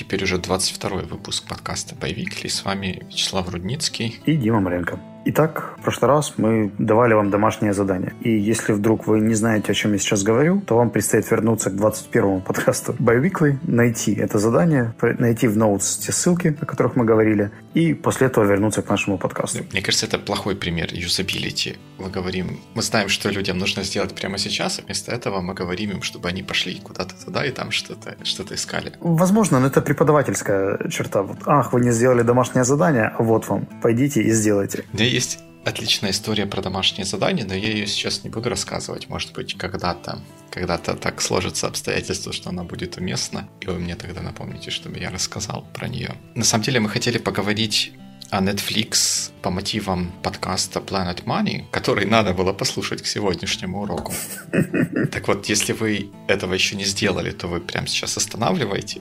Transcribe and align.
теперь 0.00 0.24
уже 0.24 0.38
22 0.38 1.02
выпуск 1.02 1.46
подкаста 1.46 1.94
«Боевик». 1.94 2.42
И 2.46 2.48
с 2.48 2.64
вами 2.64 3.02
Вячеслав 3.10 3.50
Рудницкий. 3.50 4.18
И 4.24 4.34
Дима 4.34 4.58
Маренко. 4.58 4.98
Итак, 5.26 5.74
в 5.78 5.82
прошлый 5.82 6.10
раз 6.10 6.34
мы 6.38 6.72
давали 6.78 7.12
вам 7.12 7.30
домашнее 7.30 7.74
задание. 7.74 8.14
И 8.22 8.30
если 8.30 8.72
вдруг 8.72 9.06
вы 9.06 9.20
не 9.20 9.34
знаете, 9.34 9.72
о 9.72 9.74
чем 9.74 9.92
я 9.92 9.98
сейчас 9.98 10.22
говорю, 10.22 10.62
то 10.62 10.76
вам 10.76 10.88
предстоит 10.88 11.30
вернуться 11.30 11.70
к 11.70 11.74
21-му 11.74 12.40
подкасту 12.40 12.94
Biweekly, 12.98 13.58
найти 13.62 14.14
это 14.14 14.38
задание, 14.38 14.94
найти 15.18 15.46
в 15.46 15.58
ноутс 15.58 15.98
те 15.98 16.12
ссылки, 16.12 16.56
о 16.58 16.64
которых 16.64 16.96
мы 16.96 17.04
говорили, 17.04 17.50
и 17.74 17.92
после 17.92 18.28
этого 18.28 18.44
вернуться 18.44 18.80
к 18.80 18.88
нашему 18.88 19.18
подкасту. 19.18 19.58
Мне 19.72 19.82
кажется, 19.82 20.06
это 20.06 20.18
плохой 20.18 20.56
пример 20.56 20.88
юзабилити. 20.90 21.76
Мы 21.98 22.08
говорим, 22.08 22.58
мы 22.74 22.82
знаем, 22.82 23.10
что 23.10 23.28
людям 23.28 23.58
нужно 23.58 23.82
сделать 23.82 24.14
прямо 24.14 24.38
сейчас, 24.38 24.78
а 24.78 24.82
вместо 24.82 25.12
этого 25.12 25.42
мы 25.42 25.52
говорим 25.52 25.90
им, 25.90 26.02
чтобы 26.02 26.28
они 26.28 26.42
пошли 26.42 26.80
куда-то 26.80 27.14
туда 27.22 27.44
и 27.44 27.50
там 27.50 27.70
что-то 27.72 28.16
что 28.22 28.42
искали. 28.54 28.92
Возможно, 29.00 29.60
но 29.60 29.66
это 29.66 29.82
преподавательская 29.82 30.88
черта. 30.88 31.22
Вот, 31.22 31.38
ах, 31.44 31.74
вы 31.74 31.82
не 31.82 31.92
сделали 31.92 32.22
домашнее 32.22 32.64
задание, 32.64 33.12
а 33.18 33.22
вот 33.22 33.48
вам, 33.48 33.66
пойдите 33.82 34.22
и 34.22 34.32
сделайте. 34.32 34.84
Да 34.94 35.09
есть 35.10 35.40
отличная 35.64 36.10
история 36.10 36.46
про 36.46 36.62
домашнее 36.62 37.04
задание, 37.04 37.44
но 37.44 37.54
я 37.54 37.70
ее 37.70 37.86
сейчас 37.86 38.24
не 38.24 38.30
буду 38.30 38.48
рассказывать. 38.48 39.08
Может 39.08 39.32
быть, 39.32 39.56
когда-то 39.56 40.22
когда-то 40.50 40.94
так 40.94 41.20
сложится 41.22 41.68
обстоятельства, 41.68 42.32
что 42.32 42.50
она 42.50 42.64
будет 42.64 42.96
уместна, 42.96 43.48
и 43.60 43.66
вы 43.66 43.78
мне 43.78 43.94
тогда 43.94 44.20
напомните, 44.20 44.70
чтобы 44.70 44.98
я 44.98 45.10
рассказал 45.10 45.64
про 45.72 45.86
нее. 45.86 46.16
На 46.34 46.44
самом 46.44 46.64
деле 46.64 46.80
мы 46.80 46.88
хотели 46.88 47.18
поговорить 47.18 47.92
о 48.30 48.40
Netflix 48.40 49.30
по 49.42 49.50
мотивам 49.50 50.12
подкаста 50.22 50.80
Planet 50.80 51.24
Money, 51.24 51.64
который 51.70 52.04
надо 52.06 52.32
было 52.32 52.52
послушать 52.52 53.02
к 53.02 53.06
сегодняшнему 53.06 53.82
уроку. 53.82 54.12
Так 55.12 55.28
вот, 55.28 55.46
если 55.46 55.72
вы 55.72 56.10
этого 56.28 56.54
еще 56.54 56.76
не 56.76 56.84
сделали, 56.84 57.30
то 57.30 57.48
вы 57.48 57.60
прямо 57.60 57.86
сейчас 57.86 58.16
останавливаете, 58.16 59.00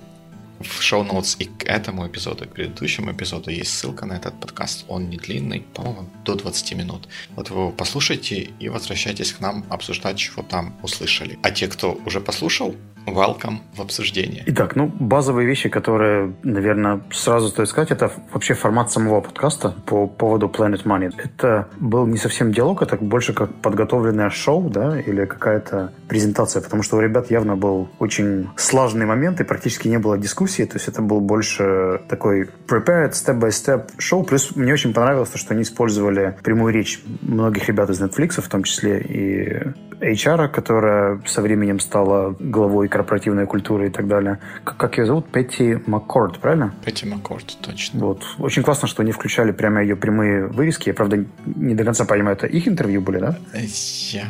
в 0.60 0.82
шоу-ноутс 0.82 1.38
и 1.40 1.46
к 1.46 1.64
этому 1.66 2.08
эпизоду, 2.08 2.44
и 2.44 2.48
к 2.48 2.54
предыдущему 2.54 3.12
эпизоду 3.12 3.50
есть 3.50 3.72
ссылка 3.72 4.06
на 4.06 4.14
этот 4.14 4.40
подкаст. 4.40 4.86
Он 4.88 5.10
не 5.10 5.18
длинный, 5.18 5.62
по-моему, 5.74 6.10
до 6.26 6.36
20 6.36 6.74
минут. 6.74 7.08
Вот 7.36 7.50
вы 7.50 7.62
его 7.62 7.72
послушайте 7.72 8.52
и 8.60 8.70
возвращайтесь 8.70 9.34
к 9.34 9.40
нам 9.40 9.66
обсуждать, 9.70 10.18
чего 10.18 10.44
там 10.44 10.78
услышали. 10.84 11.40
А 11.44 11.52
те, 11.52 11.68
кто 11.68 11.94
уже 12.06 12.20
послушал, 12.20 12.76
welcome 13.14 13.60
в 13.76 13.82
обсуждение. 13.82 14.44
Итак, 14.48 14.76
ну, 14.76 14.88
базовые 14.88 15.48
вещи, 15.48 15.70
которые, 15.70 16.34
наверное, 16.44 17.02
сразу 17.12 17.50
стоит 17.50 17.70
сказать, 17.70 17.92
это 17.92 18.12
вообще 18.34 18.54
формат 18.54 18.92
самого 18.92 19.22
подкаста 19.22 19.74
по 19.86 20.08
поводу 20.08 20.48
Planet 20.48 20.84
Money. 20.84 21.14
Это 21.24 21.68
был 21.80 22.06
не 22.08 22.18
совсем 22.18 22.52
диалог, 22.52 22.82
это 22.82 22.98
больше 22.98 23.34
как 23.34 23.54
подготовленное 23.56 24.30
шоу, 24.30 24.70
да, 24.70 25.00
или 25.00 25.26
какая-то 25.26 25.92
презентация, 26.08 26.62
потому 26.62 26.84
что 26.84 26.98
у 26.98 27.02
ребят 27.02 27.32
явно 27.32 27.56
был 27.56 27.90
очень 28.00 28.50
слаженный 28.56 29.06
момент, 29.06 29.42
и 29.42 29.44
практически 29.44 29.88
не 29.88 30.00
было 30.00 30.18
дискуссии, 30.18 30.64
то 30.64 30.76
есть 30.76 30.88
это 30.88 31.02
был 31.02 31.20
больше 31.22 32.02
такой 32.10 32.50
prepared 32.68 33.12
step-by-step 33.12 33.92
шоу, 33.98 34.24
плюс 34.24 34.56
мне 34.56 34.74
очень 34.74 34.94
понравилось 34.94 35.30
то, 35.30 35.38
что 35.38 35.54
они 35.54 35.64
использовали 35.64 36.38
прямую 36.44 36.74
речь 36.74 37.02
многих 37.22 37.68
ребят 37.68 37.90
из 37.90 38.02
Netflix, 38.02 38.42
в 38.42 38.48
том 38.48 38.64
числе 38.64 39.00
и 39.00 39.89
HR, 40.00 40.48
которая 40.50 41.22
со 41.26 41.42
временем 41.42 41.80
стала 41.80 42.36
главой 42.40 42.88
корпоративной 42.88 43.46
культуры 43.46 43.88
и 43.88 43.90
так 43.90 44.08
далее. 44.08 44.40
Как, 44.64 44.78
как 44.78 44.98
ее 44.98 45.06
зовут? 45.06 45.32
Петти 45.32 45.78
Маккорд, 45.86 46.40
правильно? 46.40 46.74
Петти 46.86 47.06
Маккорд, 47.06 47.58
точно. 47.62 48.00
Вот. 48.00 48.24
Очень 48.38 48.64
классно, 48.64 48.88
что 48.88 49.02
они 49.02 49.12
включали 49.12 49.52
прямо 49.52 49.82
ее 49.82 49.96
прямые 49.96 50.48
вырезки. 50.48 50.90
Я, 50.90 50.94
правда, 50.94 51.26
не 51.46 51.76
до 51.76 51.84
конца 51.84 52.06
понимаю, 52.06 52.38
это 52.38 52.48
их 52.48 52.68
интервью 52.68 53.02
были, 53.02 53.20
да? 53.20 53.38
Я 53.54 54.26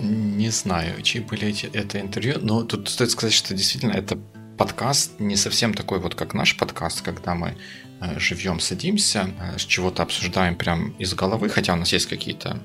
не 0.00 0.50
знаю, 0.50 1.02
чьи 1.02 1.20
были 1.20 1.48
эти, 1.48 1.66
это 1.66 2.00
интервью, 2.00 2.36
но 2.40 2.62
тут 2.62 2.88
стоит 2.88 3.10
сказать, 3.10 3.34
что 3.34 3.54
действительно 3.54 3.92
это 3.92 4.16
подкаст 4.56 5.18
не 5.18 5.36
совсем 5.36 5.74
такой 5.74 5.98
вот, 5.98 6.14
как 6.14 6.34
наш 6.34 6.56
подкаст, 6.56 7.02
когда 7.02 7.34
мы 7.34 7.56
э, 8.00 8.18
живем, 8.18 8.60
садимся, 8.60 9.30
э, 9.40 9.56
чего-то 9.58 10.02
обсуждаем 10.02 10.56
прям 10.56 10.90
из 11.00 11.14
головы, 11.14 11.48
хотя 11.48 11.72
у 11.72 11.76
нас 11.76 11.92
есть 11.92 12.06
какие-то 12.06 12.58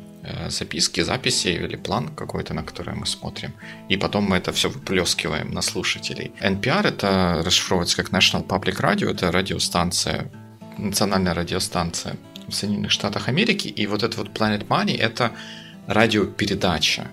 записки, 0.49 1.01
записи 1.01 1.47
или 1.47 1.75
план 1.75 2.09
какой-то, 2.15 2.53
на 2.53 2.63
который 2.63 2.95
мы 2.95 3.05
смотрим. 3.05 3.53
И 3.89 3.97
потом 3.97 4.23
мы 4.23 4.37
это 4.37 4.51
все 4.51 4.69
выплескиваем 4.69 5.51
на 5.51 5.61
слушателей. 5.61 6.31
NPR 6.41 6.87
это 6.87 7.41
расшифровывается 7.45 7.97
как 7.97 8.11
National 8.11 8.45
Public 8.45 8.79
Radio, 8.81 9.11
это 9.11 9.31
радиостанция, 9.31 10.31
национальная 10.77 11.33
радиостанция 11.33 12.15
в 12.47 12.53
Соединенных 12.53 12.91
Штатах 12.91 13.27
Америки. 13.27 13.67
И 13.67 13.87
вот 13.87 14.03
это 14.03 14.17
вот 14.17 14.29
Planet 14.29 14.67
Money 14.67 14.97
это 14.97 15.31
радиопередача. 15.87 17.07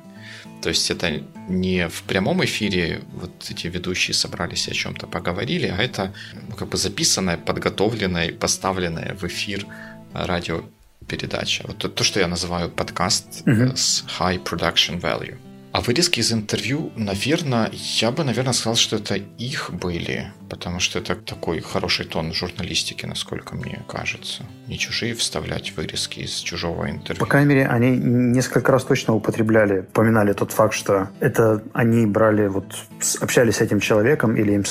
То 0.62 0.68
есть 0.68 0.90
это 0.90 1.22
не 1.48 1.88
в 1.88 2.02
прямом 2.02 2.44
эфире 2.44 3.00
вот 3.14 3.30
эти 3.50 3.66
ведущие 3.66 4.14
собрались 4.14 4.68
и 4.68 4.70
о 4.70 4.74
чем-то 4.74 5.06
поговорили, 5.06 5.66
а 5.66 5.82
это 5.82 6.12
ну, 6.48 6.54
как 6.54 6.68
бы 6.68 6.76
записанное, 6.76 7.38
подготовленное, 7.38 8.32
поставленное 8.32 9.14
в 9.14 9.24
эфир 9.24 9.66
радио 10.12 10.62
передача. 11.06 11.64
Вот 11.66 11.94
то, 11.94 12.04
что 12.04 12.20
я 12.20 12.28
называю 12.28 12.70
подкаст 12.70 13.46
uh-huh. 13.46 13.76
с 13.76 14.04
high 14.18 14.42
production 14.42 15.00
value. 15.00 15.36
А 15.72 15.82
вырезки 15.82 16.18
из 16.18 16.32
интервью, 16.32 16.90
наверное, 16.96 17.70
я 17.72 18.10
бы, 18.10 18.24
наверное, 18.24 18.52
сказал, 18.52 18.74
что 18.74 18.96
это 18.96 19.14
их 19.14 19.70
были, 19.72 20.32
потому 20.48 20.80
что 20.80 20.98
это 20.98 21.14
такой 21.14 21.60
хороший 21.60 22.06
тон 22.06 22.32
журналистики, 22.32 23.06
насколько 23.06 23.54
мне 23.54 23.80
кажется. 23.86 24.42
Не 24.66 24.78
чужие 24.78 25.14
вставлять 25.14 25.76
вырезки 25.76 26.20
из 26.20 26.34
чужого 26.38 26.90
интервью. 26.90 27.20
По 27.20 27.26
крайней 27.26 27.54
мере, 27.54 27.68
они 27.68 27.96
несколько 27.96 28.72
раз 28.72 28.82
точно 28.82 29.14
употребляли, 29.14 29.82
поминали 29.92 30.32
тот 30.32 30.50
факт, 30.50 30.74
что 30.74 31.08
это 31.20 31.62
они 31.72 32.04
брали, 32.04 32.48
вот 32.48 32.74
общались 33.20 33.56
с 33.56 33.60
этим 33.60 33.78
человеком, 33.78 34.34
или 34.34 34.52
им 34.52 34.64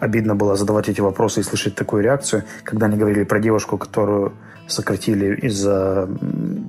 обидно 0.00 0.34
было 0.34 0.56
задавать 0.56 0.88
эти 0.88 1.00
вопросы 1.00 1.40
и 1.40 1.42
слышать 1.42 1.74
такую 1.74 2.02
реакцию, 2.02 2.44
когда 2.64 2.86
они 2.86 2.96
говорили 2.96 3.24
про 3.24 3.40
девушку, 3.40 3.78
которую 3.78 4.32
сократили 4.68 5.36
из-за 5.46 6.08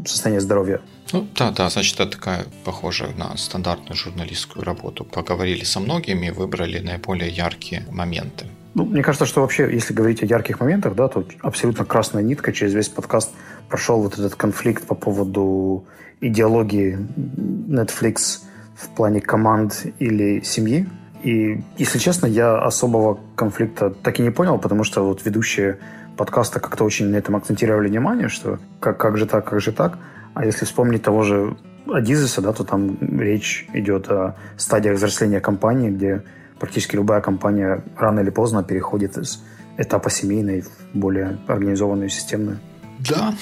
состояния 0.05 0.41
здоровья. 0.41 0.81
Ну 1.11 1.27
да, 1.35 1.51
да, 1.51 1.69
значит, 1.69 1.99
это 1.99 2.11
такая 2.11 2.45
похожа 2.63 3.07
на 3.17 3.35
стандартную 3.37 3.95
журналистскую 3.95 4.63
работу. 4.63 5.03
Поговорили 5.05 5.63
со 5.63 5.79
многими, 5.79 6.29
выбрали 6.29 6.79
наиболее 6.79 7.29
яркие 7.29 7.85
моменты. 7.91 8.45
Ну, 8.73 8.85
мне 8.85 9.01
кажется, 9.01 9.25
что 9.25 9.41
вообще, 9.41 9.67
если 9.73 9.93
говорить 9.93 10.21
о 10.21 10.27
ярких 10.27 10.59
моментах, 10.59 10.93
да, 10.93 11.07
то 11.07 11.25
абсолютно 11.41 11.85
красная 11.85 12.21
нитка 12.21 12.53
через 12.53 12.73
весь 12.73 12.89
подкаст 12.89 13.31
прошел 13.69 14.01
вот 14.01 14.13
этот 14.13 14.35
конфликт 14.35 14.85
по 14.85 14.93
поводу 14.93 15.85
идеологии 16.21 16.95
Netflix 16.95 18.41
в 18.75 18.89
плане 18.89 19.21
команд 19.21 19.87
или 19.97 20.41
семьи. 20.41 20.87
И, 21.23 21.61
если 21.77 21.99
честно, 21.99 22.27
я 22.27 22.57
особого 22.57 23.19
конфликта 23.35 23.89
так 23.89 24.19
и 24.19 24.23
не 24.23 24.29
понял, 24.29 24.59
потому 24.59 24.83
что 24.83 25.03
вот 25.03 25.25
ведущие 25.25 25.77
подкаста 26.15 26.59
как-то 26.59 26.83
очень 26.83 27.07
на 27.07 27.15
этом 27.17 27.35
акцентировали 27.35 27.87
внимание, 27.87 28.27
что 28.27 28.59
как, 28.79 28.97
как 28.97 29.17
же 29.17 29.25
так, 29.25 29.45
как 29.45 29.61
же 29.61 29.71
так. 29.71 29.97
А 30.33 30.45
если 30.45 30.65
вспомнить 30.65 31.03
того 31.03 31.23
же 31.23 31.55
Адизеса, 31.91 32.41
да, 32.41 32.53
то 32.53 32.63
там 32.63 32.97
речь 33.19 33.67
идет 33.73 34.09
о 34.09 34.35
стадиях 34.57 34.97
взросления 34.97 35.39
компании, 35.39 35.89
где 35.89 36.23
практически 36.59 36.95
любая 36.95 37.21
компания 37.21 37.83
рано 37.97 38.19
или 38.19 38.29
поздно 38.29 38.63
переходит 38.63 39.17
из 39.17 39.43
этапа 39.77 40.09
семейной 40.09 40.61
в 40.61 40.69
более 40.93 41.37
организованную 41.47 42.09
системную. 42.09 42.59
Да, 42.99 43.33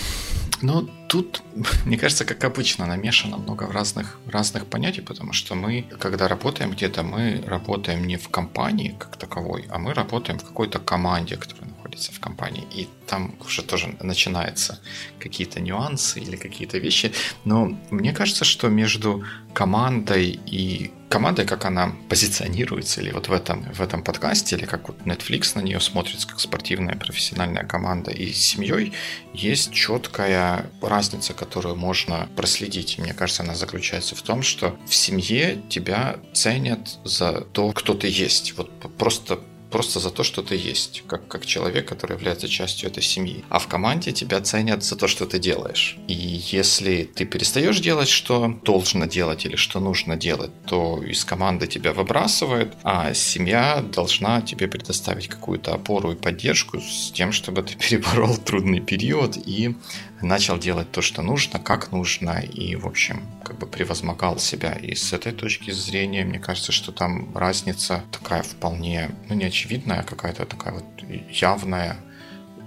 но 0.61 0.88
тут, 1.07 1.41
мне 1.85 1.97
кажется, 1.97 2.25
как 2.25 2.43
обычно, 2.43 2.85
намешано 2.85 3.38
много 3.38 3.67
разных, 3.67 4.19
разных 4.27 4.66
понятий, 4.66 5.01
потому 5.01 5.33
что 5.33 5.55
мы, 5.55 5.85
когда 5.99 6.27
работаем 6.27 6.71
где-то, 6.71 7.03
мы 7.03 7.43
работаем 7.45 8.05
не 8.07 8.17
в 8.17 8.29
компании 8.29 8.95
как 8.97 9.17
таковой, 9.17 9.65
а 9.69 9.77
мы 9.77 9.94
работаем 9.94 10.39
в 10.39 10.44
какой-то 10.44 10.79
команде, 10.79 11.38
которая 11.38 11.75
находится 11.85 12.12
в 12.12 12.19
компании. 12.19 12.68
И 12.73 12.88
там 13.07 13.35
уже 13.46 13.62
тоже 13.62 13.96
начинаются 14.01 14.79
какие-то 15.19 15.59
нюансы 15.59 16.19
или 16.19 16.35
какие-то 16.35 16.79
вещи. 16.79 17.12
Но 17.46 17.78
мне 17.91 18.13
кажется, 18.13 18.44
что 18.46 18.69
между 18.69 19.24
командой 19.54 20.39
и 20.51 20.92
командой, 21.09 21.45
как 21.45 21.65
она 21.65 21.94
позиционируется, 22.09 23.01
или 23.01 23.12
вот 23.12 23.27
в 23.30 23.31
этом, 23.31 23.63
в 23.74 23.81
этом 23.81 24.04
подкасте, 24.04 24.56
или 24.57 24.65
как 24.65 24.88
вот 24.89 24.98
Netflix 25.06 25.51
на 25.56 25.62
нее 25.62 25.80
смотрится, 25.80 26.27
как 26.27 26.39
спортивная 26.39 26.95
профессиональная 26.95 27.63
команда, 27.63 28.12
и 28.12 28.33
с 28.33 28.38
семьей 28.38 28.94
есть 29.33 29.71
четкая 29.71 30.65
разница, 30.81 31.33
которую 31.33 31.75
можно 31.75 32.27
проследить. 32.36 32.98
Мне 32.98 33.13
кажется, 33.13 33.44
она 33.44 33.56
заключается 33.56 34.15
в 34.15 34.21
том, 34.21 34.42
что 34.42 34.75
в 34.88 34.95
семье 34.95 35.62
тебя 35.69 36.18
ценят 36.33 37.00
за 37.06 37.42
то, 37.54 37.71
кто 37.71 37.94
ты 37.94 38.07
есть. 38.07 38.57
Вот 38.57 38.69
просто 38.98 39.39
просто 39.75 40.00
за 40.00 40.10
то, 40.10 40.24
что 40.24 40.42
ты 40.42 40.56
есть, 40.56 41.04
как, 41.06 41.27
как 41.27 41.45
человек, 41.45 41.86
который 41.86 42.13
является 42.13 42.48
частью 42.48 42.89
этой 42.89 43.04
семьи. 43.04 43.44
А 43.50 43.60
в 43.60 43.68
команде 43.68 44.13
тебя 44.13 44.39
ценят 44.39 44.83
за 44.83 44.95
то, 44.95 45.07
что 45.07 45.25
ты 45.25 45.38
делаешь. 45.38 45.98
И 46.07 46.13
если 46.13 47.04
ты 47.04 47.25
перестаешь 47.25 47.81
делать, 47.81 48.07
что 48.07 48.57
должно 48.63 49.06
делать 49.06 49.45
или 49.45 49.57
что 49.57 49.81
нужно 49.81 50.16
делать, 50.16 50.51
то 50.66 51.04
из 51.04 51.25
команды 51.25 51.68
тебя 51.68 51.92
выбрасывают, 51.92 52.74
а 52.83 53.13
семья 53.13 53.81
должна 53.81 54.42
тебе 54.42 54.69
предоставить 54.69 55.27
какую-то 55.27 55.74
опору 55.74 56.13
и 56.13 56.16
поддержку 56.16 56.80
с 56.80 57.12
тем, 57.12 57.33
чтобы 57.33 57.62
ты 57.62 57.75
переборол 57.89 58.38
трудный 58.38 58.80
период 58.80 59.36
и 59.36 59.75
начал 60.21 60.57
делать 60.57 60.91
то, 60.91 61.01
что 61.01 61.21
нужно, 61.21 61.59
как 61.59 61.91
нужно, 61.91 62.39
и, 62.39 62.75
в 62.75 62.88
общем, 62.88 63.21
как 63.44 63.57
бы 63.57 63.67
превозмогал 63.67 64.38
себя. 64.39 64.73
И 64.73 64.95
с 64.95 65.13
этой 65.13 65.31
точки 65.31 65.71
зрения, 65.71 66.23
мне 66.23 66.39
кажется, 66.39 66.71
что 66.71 66.91
там 66.91 67.35
разница 67.35 68.03
такая 68.12 68.44
вполне, 68.44 69.12
ну, 69.29 69.35
не 69.35 69.45
очевидная, 69.45 70.00
а 70.00 70.03
какая-то 70.03 70.45
такая 70.45 70.75
вот 70.75 70.85
явная 71.29 71.97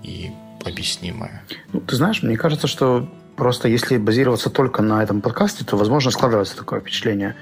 и 0.03 0.31
объяснимая. 0.65 1.43
Ну, 1.73 1.81
ты 1.81 1.97
знаешь, 1.97 2.23
мне 2.23 2.37
кажется, 2.37 2.67
что 2.67 3.09
просто 3.37 3.69
если 3.69 3.97
базироваться 3.97 4.51
только 4.51 4.83
на 4.83 5.03
этом 5.03 5.21
подкасте, 5.21 5.65
то, 5.65 5.77
возможно, 5.77 6.11
складывается 6.11 6.57
такое 6.57 6.81
впечатление. 6.81 7.37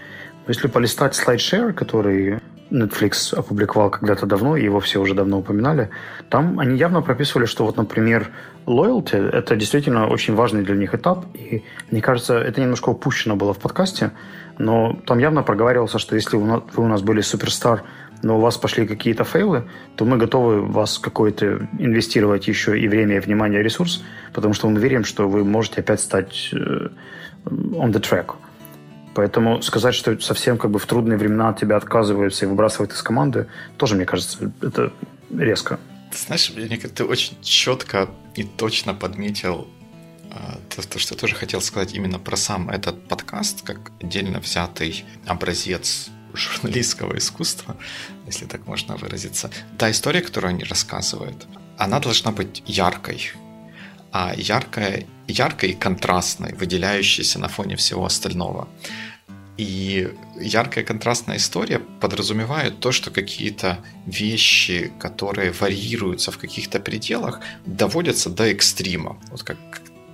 Если 0.47 0.69
полистать 0.69 1.19
SlideShare, 1.19 1.73
который 1.73 2.39
Netflix 2.71 3.35
опубликовал 3.35 3.91
когда-то 3.91 4.27
давно, 4.27 4.57
и 4.57 4.65
его 4.65 4.81
все 4.81 5.01
уже 5.01 5.15
давно 5.15 5.39
упоминали, 5.39 5.91
там 6.29 6.59
они 6.59 6.77
явно 6.77 7.03
прописывали, 7.03 7.47
что 7.47 7.65
вот, 7.65 7.77
например, 7.77 8.29
loyalty– 8.67 9.31
это 9.33 9.57
действительно 9.57 10.09
очень 10.09 10.35
важный 10.35 10.63
для 10.63 10.75
них 10.75 10.95
этап, 10.95 11.27
и 11.35 11.63
мне 11.91 12.01
кажется, 12.01 12.39
это 12.39 12.61
немножко 12.61 12.91
упущено 12.91 13.37
было 13.37 13.53
в 13.53 13.59
подкасте, 13.59 14.11
но 14.59 14.99
там 15.07 15.19
явно 15.19 15.43
проговаривался, 15.43 15.99
что 15.99 16.17
если 16.17 16.37
вы 16.37 16.63
у 16.77 16.89
нас 16.89 17.03
были 17.03 17.21
суперстар, 17.21 17.85
но 18.23 18.39
у 18.39 18.41
вас 18.41 18.57
пошли 18.57 18.87
какие-то 18.87 19.25
фейлы, 19.25 19.69
то 19.97 20.05
мы 20.05 20.17
готовы 20.17 20.63
вас 20.63 20.99
какое-то 20.99 21.69
инвестировать 21.79 22.49
еще 22.49 22.79
и 22.79 22.89
время, 22.89 23.17
и 23.17 23.21
внимание, 23.21 23.61
и 23.61 23.63
ресурс, 23.63 24.03
потому 24.33 24.55
что 24.55 24.69
мы 24.69 24.81
верим, 24.81 25.05
что 25.05 25.29
вы 25.29 25.45
можете 25.45 25.81
опять 25.81 26.01
стать 26.01 26.51
э, 26.53 26.89
on 27.45 27.93
the 27.93 28.01
track. 28.01 28.35
Поэтому 29.17 29.63
сказать, 29.63 29.95
что 29.95 30.21
совсем 30.21 30.59
как 30.59 30.71
бы 30.71 30.79
в 30.79 30.85
трудные 30.85 31.17
времена 31.17 31.49
от 31.49 31.59
тебя 31.59 31.77
отказываются 31.77 32.45
и 32.45 32.49
выбрасывают 32.49 32.93
из 32.93 33.03
команды, 33.03 33.47
тоже, 33.79 33.95
мне 33.95 34.05
кажется, 34.05 34.53
это 34.61 34.93
резко. 35.35 35.81
Ты 36.13 36.19
знаешь, 36.19 36.53
ты 36.95 37.05
очень 37.05 37.43
четко 37.43 38.11
и 38.35 38.45
точно 38.45 38.93
подметил 38.93 39.69
а, 40.31 40.59
то, 40.69 40.87
то, 40.87 40.99
что 40.99 41.15
я 41.15 41.19
тоже 41.19 41.35
хотел 41.35 41.63
сказать 41.63 41.95
именно 41.95 42.19
про 42.19 42.37
сам 42.37 42.69
этот 42.69 43.09
подкаст, 43.09 43.63
как 43.63 43.91
отдельно 44.03 44.39
взятый 44.39 45.07
образец 45.25 46.11
журналистского 46.35 47.17
искусства, 47.17 47.75
если 48.27 48.45
так 48.45 48.67
можно 48.67 48.97
выразиться. 48.97 49.51
Та 49.79 49.91
история, 49.91 50.21
которую 50.21 50.51
они 50.51 50.65
рассказывают, 50.65 51.47
она 51.79 52.01
должна 52.01 52.33
быть 52.33 52.63
яркой, 52.67 53.33
а 54.19 54.35
яркая, 54.35 55.05
яркой 55.29 55.71
и 55.71 55.75
контрастной, 55.75 56.55
выделяющейся 56.55 57.39
на 57.39 57.49
фоне 57.49 57.77
всего 57.77 58.05
остального. 58.07 58.67
И 59.59 60.09
яркая 60.41 60.85
контрастная 60.85 61.37
история 61.37 61.81
подразумевает 62.01 62.81
то, 62.81 62.93
что 62.93 63.11
какие-то 63.11 63.79
вещи, 64.07 64.91
которые 64.99 65.53
варьируются 65.53 66.31
в 66.31 66.39
каких-то 66.39 66.81
пределах, 66.81 67.41
доводятся 67.67 68.31
до 68.31 68.45
экстрима. 68.45 69.19
Вот 69.31 69.43
как 69.43 69.59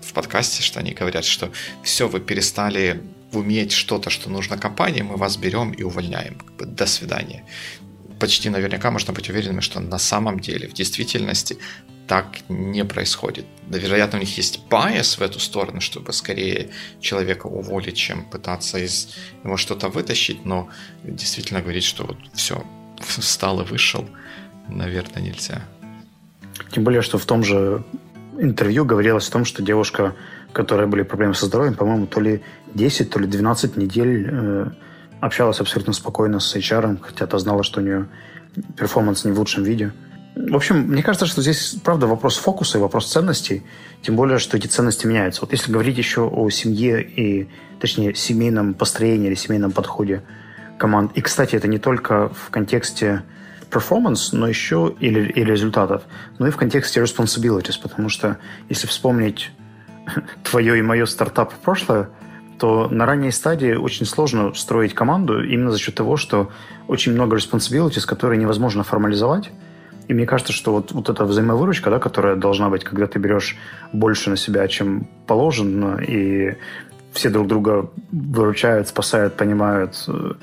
в 0.01 0.13
подкасте, 0.13 0.63
что 0.63 0.81
они 0.81 0.95
говорят, 0.95 1.25
что 1.25 1.53
все, 1.85 2.09
вы 2.09 2.19
перестали 2.21 3.01
уметь 3.33 3.73
что-то, 3.73 4.11
что 4.11 4.31
нужно 4.31 4.59
компании, 4.59 5.03
мы 5.03 5.17
вас 5.17 5.37
берем 5.37 5.71
и 5.71 5.85
увольняем. 5.85 6.39
До 6.59 6.87
свидания. 6.87 7.45
Почти 8.23 8.51
наверняка 8.51 8.93
можно 8.93 9.13
быть 9.13 9.29
уверенным, 9.31 9.63
что 9.63 9.81
на 9.81 9.99
самом 9.99 10.39
деле, 10.39 10.69
в 10.69 10.75
действительности, 10.75 11.59
так 12.07 12.27
не 12.49 12.85
происходит. 12.85 13.47
Да, 13.67 13.79
вероятно, 13.79 14.19
у 14.19 14.21
них 14.21 14.37
есть 14.37 14.61
байс 14.71 15.19
в 15.19 15.23
эту 15.23 15.41
сторону, 15.41 15.81
чтобы 15.81 16.13
скорее 16.13 16.69
человека 17.01 17.49
уволить, 17.49 17.97
чем 17.97 18.25
пытаться 18.25 18.79
из 18.79 19.09
него 19.43 19.57
что-то 19.57 19.89
вытащить, 19.89 20.45
но 20.45 20.69
действительно 21.03 21.63
говорить, 21.63 21.83
что 21.83 22.05
вот 22.05 22.17
все, 22.33 22.65
встал 23.01 23.61
и 23.61 23.65
вышел, 23.65 24.09
наверное, 24.69 25.21
нельзя. 25.21 25.63
Тем 26.71 26.85
более, 26.85 27.03
что 27.03 27.19
в 27.19 27.25
том 27.25 27.43
же 27.43 27.83
интервью 28.39 28.85
говорилось 28.85 29.29
о 29.29 29.33
том, 29.33 29.45
что 29.45 29.65
девушка, 29.65 30.15
у 30.49 30.53
которой 30.53 30.87
были 30.87 31.03
проблемы 31.03 31.35
со 31.35 31.47
здоровьем, 31.47 31.75
по-моему, 31.75 32.07
то 32.07 32.21
ли 32.21 32.41
10, 32.75 33.11
то 33.11 33.19
ли 33.19 33.27
12 33.27 33.77
недель 33.77 34.29
э, 34.31 34.71
общалась 35.23 35.61
абсолютно 35.61 35.93
спокойно 35.93 36.41
с 36.41 36.57
HR, 36.57 36.99
хотя 37.01 37.27
та 37.27 37.39
знала, 37.39 37.63
что 37.63 37.81
у 37.81 37.85
нее 37.85 38.09
перформанс 38.77 39.25
не 39.25 39.31
в 39.31 39.39
лучшем 39.39 39.63
виде. 39.63 39.93
В 40.35 40.57
общем, 40.57 40.81
мне 40.81 41.03
кажется, 41.03 41.27
что 41.27 41.43
здесь, 41.43 41.77
правда, 41.85 42.09
вопрос 42.09 42.37
фокуса 42.39 42.79
и 42.79 42.81
вопрос 42.81 43.07
ценностей, 43.07 43.63
тем 44.03 44.17
более, 44.17 44.39
что 44.39 44.57
эти 44.57 44.67
ценности 44.67 45.07
меняются. 45.07 45.43
Вот 45.43 45.53
если 45.53 45.71
говорить 45.71 45.97
еще 45.97 46.23
о 46.23 46.51
семье 46.51 47.03
и, 47.03 47.49
точнее, 47.81 48.15
семейном 48.15 48.75
построении 48.75 49.29
или 49.29 49.37
семейном 49.37 49.71
подходе 49.71 50.23
команд, 50.77 51.13
и, 51.15 51.21
кстати, 51.21 51.55
это 51.55 51.69
не 51.69 51.79
только 51.79 52.29
в 52.31 52.51
контексте 52.51 53.23
performance, 53.71 54.31
но 54.33 54.49
еще 54.49 54.93
или, 54.99 55.31
и 55.31 55.45
результатов, 55.45 56.03
но 56.41 56.49
и 56.49 56.51
в 56.51 56.57
контексте 56.57 57.01
responsibilities, 57.01 57.79
потому 57.81 58.09
что 58.09 58.39
если 58.69 58.89
вспомнить 58.89 59.53
твое 60.43 60.81
и 60.81 60.83
мое 60.83 61.07
стартап 61.07 61.55
прошлое, 61.63 62.09
то 62.63 62.87
на 62.89 63.07
ранней 63.07 63.33
стадии 63.33 63.75
очень 63.75 64.07
сложно 64.07 64.55
строить 64.55 64.95
команду 64.95 65.43
именно 65.43 65.73
за 65.73 65.81
счет 65.81 65.97
того, 65.97 66.17
что 66.17 66.53
очень 66.87 67.13
много 67.13 67.37
responsibilities, 67.37 68.07
которые 68.07 68.39
невозможно 68.39 68.85
формализовать, 68.85 69.51
и 70.07 70.15
мне 70.15 70.27
кажется, 70.27 70.53
что 70.53 70.71
вот, 70.75 70.93
вот 70.93 71.09
эта 71.09 71.25
взаимовыручка, 71.25 71.91
да, 71.91 71.99
которая 71.99 72.37
должна 72.37 72.69
быть, 72.69 72.85
когда 72.85 73.09
ты 73.09 73.19
берешь 73.19 73.57
больше 73.93 74.31
на 74.31 74.37
себя, 74.37 74.69
чем 74.69 75.09
положено, 75.27 75.99
и 76.01 76.55
все 77.13 77.31
друг 77.31 77.49
друга 77.49 77.91
выручают, 78.13 78.87
спасают, 78.87 79.35
понимают, 79.35 80.05
э, 80.07 80.35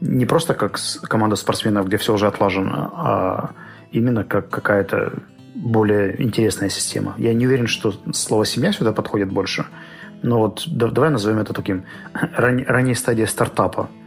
не 0.00 0.24
просто 0.24 0.54
как 0.54 0.80
команда 1.02 1.36
спортсменов, 1.36 1.88
где 1.88 1.98
все 1.98 2.14
уже 2.14 2.26
отлажено, 2.26 2.90
а 2.94 3.50
именно 3.92 4.24
как 4.24 4.48
какая-то 4.48 5.12
более 5.54 6.22
интересная 6.22 6.70
система. 6.70 7.14
Я 7.18 7.34
не 7.34 7.46
уверен, 7.46 7.66
что 7.66 7.92
слово 8.14 8.46
«семья» 8.46 8.72
сюда 8.72 8.92
подходит 8.92 9.30
больше, 9.30 9.66
но 10.22 10.38
вот 10.38 10.64
давай 10.66 11.10
назовем 11.10 11.38
это 11.38 11.52
таким 11.52 11.84
ран, 12.12 12.64
ранней 12.66 12.94
стадией 12.94 13.28
стартапа– 13.28 13.88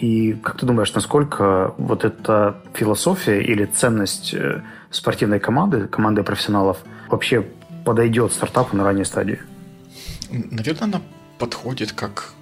и 0.00 0.34
как 0.34 0.58
ты 0.58 0.66
думаешь, 0.66 0.92
насколько 0.92 1.74
вот 1.78 2.04
эта 2.04 2.60
философия 2.74 3.42
или 3.42 3.64
ценность 3.64 4.34
э, 4.34 4.62
спортивной 4.90 5.40
команды, 5.40 5.88
команды 5.88 6.22
профессионалов 6.22 6.78
вообще 7.08 7.46
подойдет 7.84 8.32
стартапу 8.32 8.76
на 8.76 8.84
ранней 8.84 9.04
стадии? 9.04 9.40
Наверное, 10.30 10.84
она 10.84 11.02
подходит 11.38 11.92
как 11.92 12.32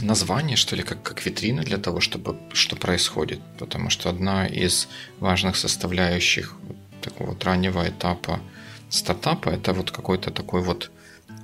название, 0.00 0.56
что 0.56 0.74
ли, 0.74 0.82
как, 0.82 1.02
как 1.02 1.24
витрина 1.24 1.62
для 1.62 1.78
того, 1.78 2.00
чтобы 2.00 2.36
что 2.52 2.74
происходит. 2.74 3.40
Потому 3.58 3.88
что 3.90 4.08
одна 4.08 4.46
из 4.46 4.88
важных 5.20 5.56
составляющих 5.56 6.56
такого 7.02 7.30
вот 7.30 7.44
раннего 7.44 7.88
этапа 7.88 8.40
стартапа 8.88 9.50
это 9.50 9.72
вот 9.72 9.92
какой-то 9.92 10.32
такой 10.32 10.62
вот 10.62 10.90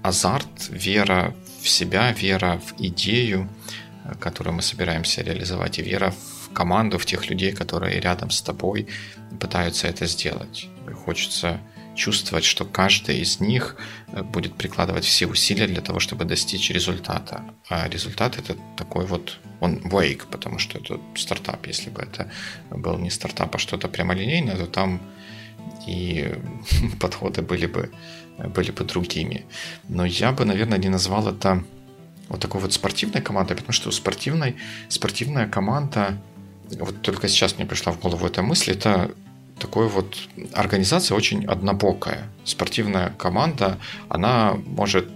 азарт, 0.06 0.68
вера 0.68 1.34
в 1.62 1.68
себя, 1.68 2.12
вера 2.12 2.60
в 2.64 2.80
идею, 2.80 3.48
которую 4.20 4.54
мы 4.54 4.62
собираемся 4.62 5.22
реализовать, 5.22 5.78
и 5.78 5.82
вера 5.82 6.10
в 6.10 6.52
команду, 6.52 6.98
в 6.98 7.06
тех 7.06 7.28
людей, 7.28 7.52
которые 7.52 8.00
рядом 8.00 8.30
с 8.30 8.40
тобой 8.40 8.88
пытаются 9.40 9.88
это 9.88 10.06
сделать. 10.06 10.68
Хочется 11.04 11.60
чувствовать, 11.96 12.44
что 12.44 12.64
каждый 12.64 13.20
из 13.20 13.40
них 13.40 13.76
э, 14.08 14.22
будет 14.22 14.54
прикладывать 14.54 15.04
все 15.04 15.26
усилия 15.26 15.66
для 15.66 15.80
того, 15.80 15.98
чтобы 15.98 16.24
достичь 16.24 16.70
результата. 16.70 17.42
А 17.68 17.88
результат 17.88 18.38
это 18.38 18.54
такой 18.76 19.06
вот, 19.06 19.38
он 19.60 19.78
wake, 19.78 20.22
потому 20.30 20.58
что 20.58 20.78
это 20.78 21.00
стартап. 21.16 21.66
Если 21.66 21.90
бы 21.90 22.02
это 22.02 22.30
был 22.70 22.98
не 22.98 23.10
стартап, 23.10 23.54
а 23.56 23.58
что-то 23.58 23.88
прямолинейное, 23.88 24.56
то 24.56 24.66
там 24.66 25.00
и 25.86 26.34
подходы 27.00 27.42
были 27.42 27.66
бы, 27.66 27.90
были 28.38 28.70
бы 28.70 28.84
другими. 28.84 29.46
Но 29.88 30.04
я 30.04 30.32
бы, 30.32 30.44
наверное, 30.44 30.78
не 30.78 30.88
назвал 30.88 31.28
это 31.28 31.64
вот 32.28 32.40
такой 32.40 32.60
вот 32.60 32.72
спортивной 32.72 33.22
командой, 33.22 33.54
потому 33.54 33.72
что 33.72 33.90
спортивной, 33.90 34.56
спортивная 34.88 35.46
команда, 35.48 36.18
вот 36.78 37.02
только 37.02 37.28
сейчас 37.28 37.56
мне 37.56 37.66
пришла 37.66 37.92
в 37.92 38.00
голову 38.00 38.26
эта 38.26 38.42
мысль, 38.42 38.72
это 38.72 39.14
такой 39.58 39.88
вот 39.88 40.16
организация 40.52 41.16
очень 41.16 41.44
однобокая. 41.46 42.28
Спортивная 42.44 43.10
команда, 43.10 43.78
она 44.08 44.54
может 44.66 45.08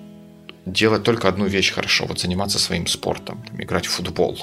делать 0.67 1.03
только 1.03 1.29
одну 1.29 1.47
вещь 1.47 1.73
хорошо, 1.73 2.07
вот 2.07 2.21
заниматься 2.21 2.59
своим 2.59 2.87
спортом, 2.87 3.43
там, 3.47 3.61
играть 3.63 3.87
в 3.87 3.91
футбол. 3.91 4.39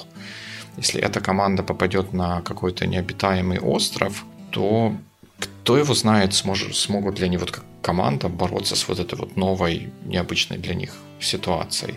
Если 0.77 1.01
эта 1.01 1.21
команда 1.21 1.63
попадет 1.63 2.13
на 2.13 2.41
какой-то 2.41 2.85
необитаемый 2.85 3.59
остров, 3.59 4.25
то 4.51 4.95
кто 5.39 5.77
его 5.77 5.93
знает, 5.93 6.33
сможет, 6.33 6.75
смогут 6.75 7.19
ли 7.19 7.25
они 7.25 7.37
вот 7.37 7.51
как 7.51 7.63
команда 7.81 8.29
бороться 8.29 8.75
с 8.75 8.87
вот 8.87 8.99
этой 8.99 9.17
вот 9.17 9.37
новой, 9.37 9.89
необычной 10.05 10.57
для 10.57 10.75
них 10.75 10.93
ситуацией. 11.19 11.95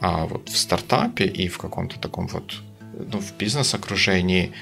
А 0.00 0.26
вот 0.26 0.48
в 0.48 0.56
стартапе 0.56 1.24
и 1.24 1.48
в 1.48 1.58
каком-то 1.58 1.98
таком 1.98 2.26
вот 2.28 2.54
ну, 2.94 3.18
в 3.20 3.36
бизнес-окружении 3.36 4.52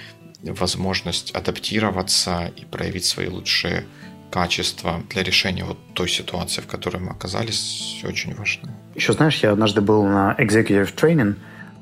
возможность 0.43 1.35
адаптироваться 1.35 2.53
и 2.57 2.65
проявить 2.65 3.05
свои 3.05 3.29
лучшие 3.29 3.85
качества 4.31 5.03
для 5.11 5.23
решения 5.23 5.65
вот 5.65 5.79
той 5.95 6.09
ситуации, 6.09 6.61
в 6.61 6.67
которой 6.67 6.99
мы 6.99 7.11
оказались, 7.11 8.01
очень 8.05 8.35
важно. 8.35 8.71
Еще 8.95 9.13
знаешь, 9.13 9.43
я 9.43 9.53
однажды 9.53 9.81
был 9.81 10.05
на 10.05 10.35
executive 10.39 10.95
training. 10.95 11.37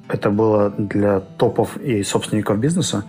Это 0.09 0.31
было 0.31 0.71
для 0.71 1.21
топов 1.21 1.77
и 1.79 2.03
собственников 2.03 2.59
бизнеса. 2.59 3.05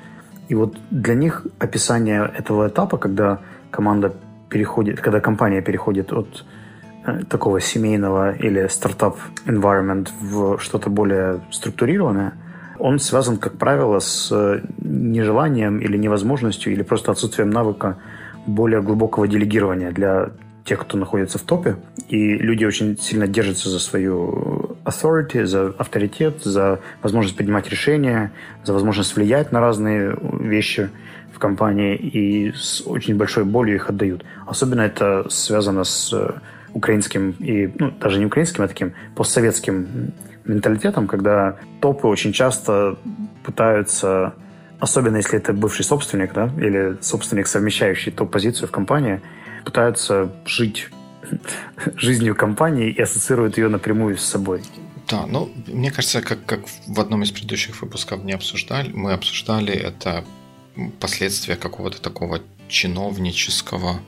И 0.48 0.56
вот 0.56 0.78
для 0.92 1.16
них 1.16 1.46
описание 1.60 2.32
этого 2.38 2.68
этапа, 2.68 2.98
когда 2.98 3.40
команда 3.72 4.14
переходит, 4.50 5.02
когда 5.02 5.20
компания 5.20 5.62
переходит 5.62 6.14
от 6.14 6.46
э, 7.06 7.24
такого 7.30 7.60
семейного 7.60 8.34
или 8.36 8.68
стартап 8.68 9.18
environment 9.48 10.10
в 10.22 10.60
что-то 10.60 10.90
более 10.90 11.42
структурированное, 11.52 12.34
он 12.78 13.00
связан, 13.00 13.38
как 13.38 13.58
правило, 13.58 14.00
с 14.00 14.32
э, 14.32 14.62
нежеланием 14.80 15.80
или 15.80 15.98
невозможностью 15.98 16.74
или 16.74 16.84
просто 16.84 17.12
отсутствием 17.12 17.50
навыка 17.50 17.98
более 18.46 18.82
глубокого 18.82 19.28
делегирования 19.28 19.92
для 19.92 20.30
тех, 20.66 20.80
кто 20.80 20.98
находится 20.98 21.38
в 21.38 21.42
топе. 21.42 21.76
И 22.10 22.38
люди 22.38 22.66
очень 22.66 22.98
сильно 22.98 23.28
держатся 23.28 23.70
за 23.70 23.80
свою 23.80 24.45
authority, 24.86 25.46
за 25.46 25.74
авторитет, 25.78 26.44
за 26.44 26.80
возможность 27.02 27.36
принимать 27.36 27.70
решения, 27.70 28.32
за 28.64 28.74
возможность 28.74 29.16
влиять 29.16 29.52
на 29.52 29.60
разные 29.60 30.18
вещи 30.40 30.90
в 31.34 31.40
компании 31.40 31.96
и 31.96 32.54
с 32.54 32.82
очень 32.86 33.16
большой 33.18 33.44
болью 33.44 33.76
их 33.76 33.90
отдают. 33.90 34.24
Особенно 34.48 34.82
это 34.82 35.28
связано 35.30 35.84
с 35.84 36.14
украинским 36.74 37.32
и, 37.40 37.74
ну, 37.78 37.92
даже 37.92 38.20
не 38.20 38.26
украинским, 38.26 38.64
а 38.64 38.68
таким 38.68 38.94
постсоветским 39.16 40.14
менталитетом, 40.46 41.08
когда 41.08 41.58
топы 41.82 42.08
очень 42.08 42.32
часто 42.32 42.98
пытаются, 43.44 44.34
особенно 44.80 45.18
если 45.18 45.40
это 45.40 45.54
бывший 45.54 45.84
собственник, 45.84 46.34
да, 46.34 46.50
или 46.58 46.98
собственник, 47.02 47.48
совмещающий 47.48 48.12
топ-позицию 48.12 48.68
в 48.68 48.72
компании, 48.72 49.22
пытаются 49.64 50.32
жить 50.46 50.90
жизнью 51.96 52.36
компании 52.36 52.90
и 52.90 53.02
ассоциируют 53.02 53.58
ее 53.58 53.70
напрямую 53.70 54.18
с 54.18 54.24
собой. 54.24 54.62
Да, 55.08 55.26
ну, 55.28 55.52
мне 55.68 55.92
кажется, 55.92 56.22
как, 56.22 56.46
как 56.46 56.62
в 56.88 57.00
одном 57.00 57.24
из 57.24 57.32
предыдущих 57.32 57.82
выпусков 57.82 58.24
не 58.24 58.34
обсуждали, 58.34 58.92
мы 58.92 59.14
обсуждали 59.14 59.74
это 59.74 60.26
последствия 61.00 61.56
какого-то 61.56 62.02
такого 62.02 62.42
чиновнического 62.68 64.02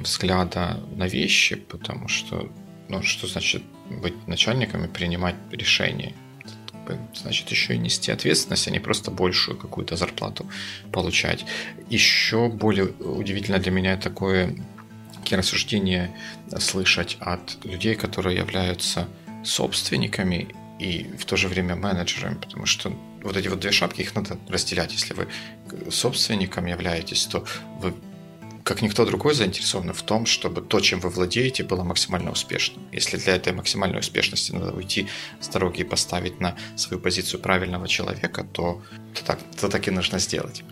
взгляда 0.00 0.80
на 0.96 1.06
вещи, 1.06 1.56
потому 1.56 2.08
что, 2.08 2.48
ну, 2.88 3.02
что 3.02 3.26
значит 3.26 3.62
быть 3.90 4.26
начальником 4.26 4.84
и 4.84 4.88
принимать 4.88 5.34
решения? 5.50 6.14
Значит, 7.14 7.50
еще 7.50 7.74
и 7.74 7.78
нести 7.78 8.10
ответственность, 8.10 8.66
а 8.66 8.70
не 8.70 8.80
просто 8.80 9.10
большую 9.10 9.56
какую-то 9.56 9.96
зарплату 9.96 10.46
получать. 10.92 11.44
Еще 11.88 12.48
более 12.48 12.86
удивительно 12.86 13.58
для 13.58 13.70
меня 13.70 13.96
такое 13.96 14.56
такие 15.20 15.38
рассуждения 15.38 16.10
слышать 16.58 17.16
от 17.20 17.64
людей, 17.64 17.94
которые 17.94 18.36
являются 18.36 19.08
собственниками 19.44 20.48
и 20.78 21.10
в 21.18 21.24
то 21.24 21.36
же 21.36 21.48
время 21.48 21.76
менеджерами, 21.76 22.34
потому 22.34 22.66
что 22.66 22.92
вот 23.22 23.36
эти 23.36 23.48
вот 23.48 23.60
две 23.60 23.70
шапки, 23.70 24.00
их 24.00 24.14
надо 24.14 24.38
разделять. 24.48 24.92
Если 24.92 25.14
вы 25.14 25.28
собственником 25.90 26.66
являетесь, 26.66 27.26
то 27.26 27.44
вы 27.80 27.94
как 28.70 28.82
никто 28.82 29.04
другой 29.04 29.34
заинтересованы 29.34 29.92
в 29.92 30.02
том, 30.02 30.26
чтобы 30.26 30.60
то, 30.60 30.78
чем 30.78 31.00
вы 31.00 31.08
владеете, 31.08 31.64
было 31.64 31.82
максимально 31.82 32.30
успешным. 32.30 32.84
Если 32.92 33.16
для 33.16 33.34
этой 33.34 33.52
максимальной 33.52 33.98
успешности 33.98 34.52
надо 34.52 34.70
уйти 34.70 35.08
с 35.40 35.48
дороги 35.48 35.80
и 35.80 35.84
поставить 35.84 36.40
на 36.40 36.54
свою 36.76 37.02
позицию 37.02 37.40
правильного 37.40 37.88
человека, 37.88 38.46
то, 38.52 38.80
то, 39.14 39.24
так, 39.24 39.38
то 39.60 39.68
так 39.68 39.88
и 39.88 39.90
нужно 39.90 40.20
сделать. 40.20 40.62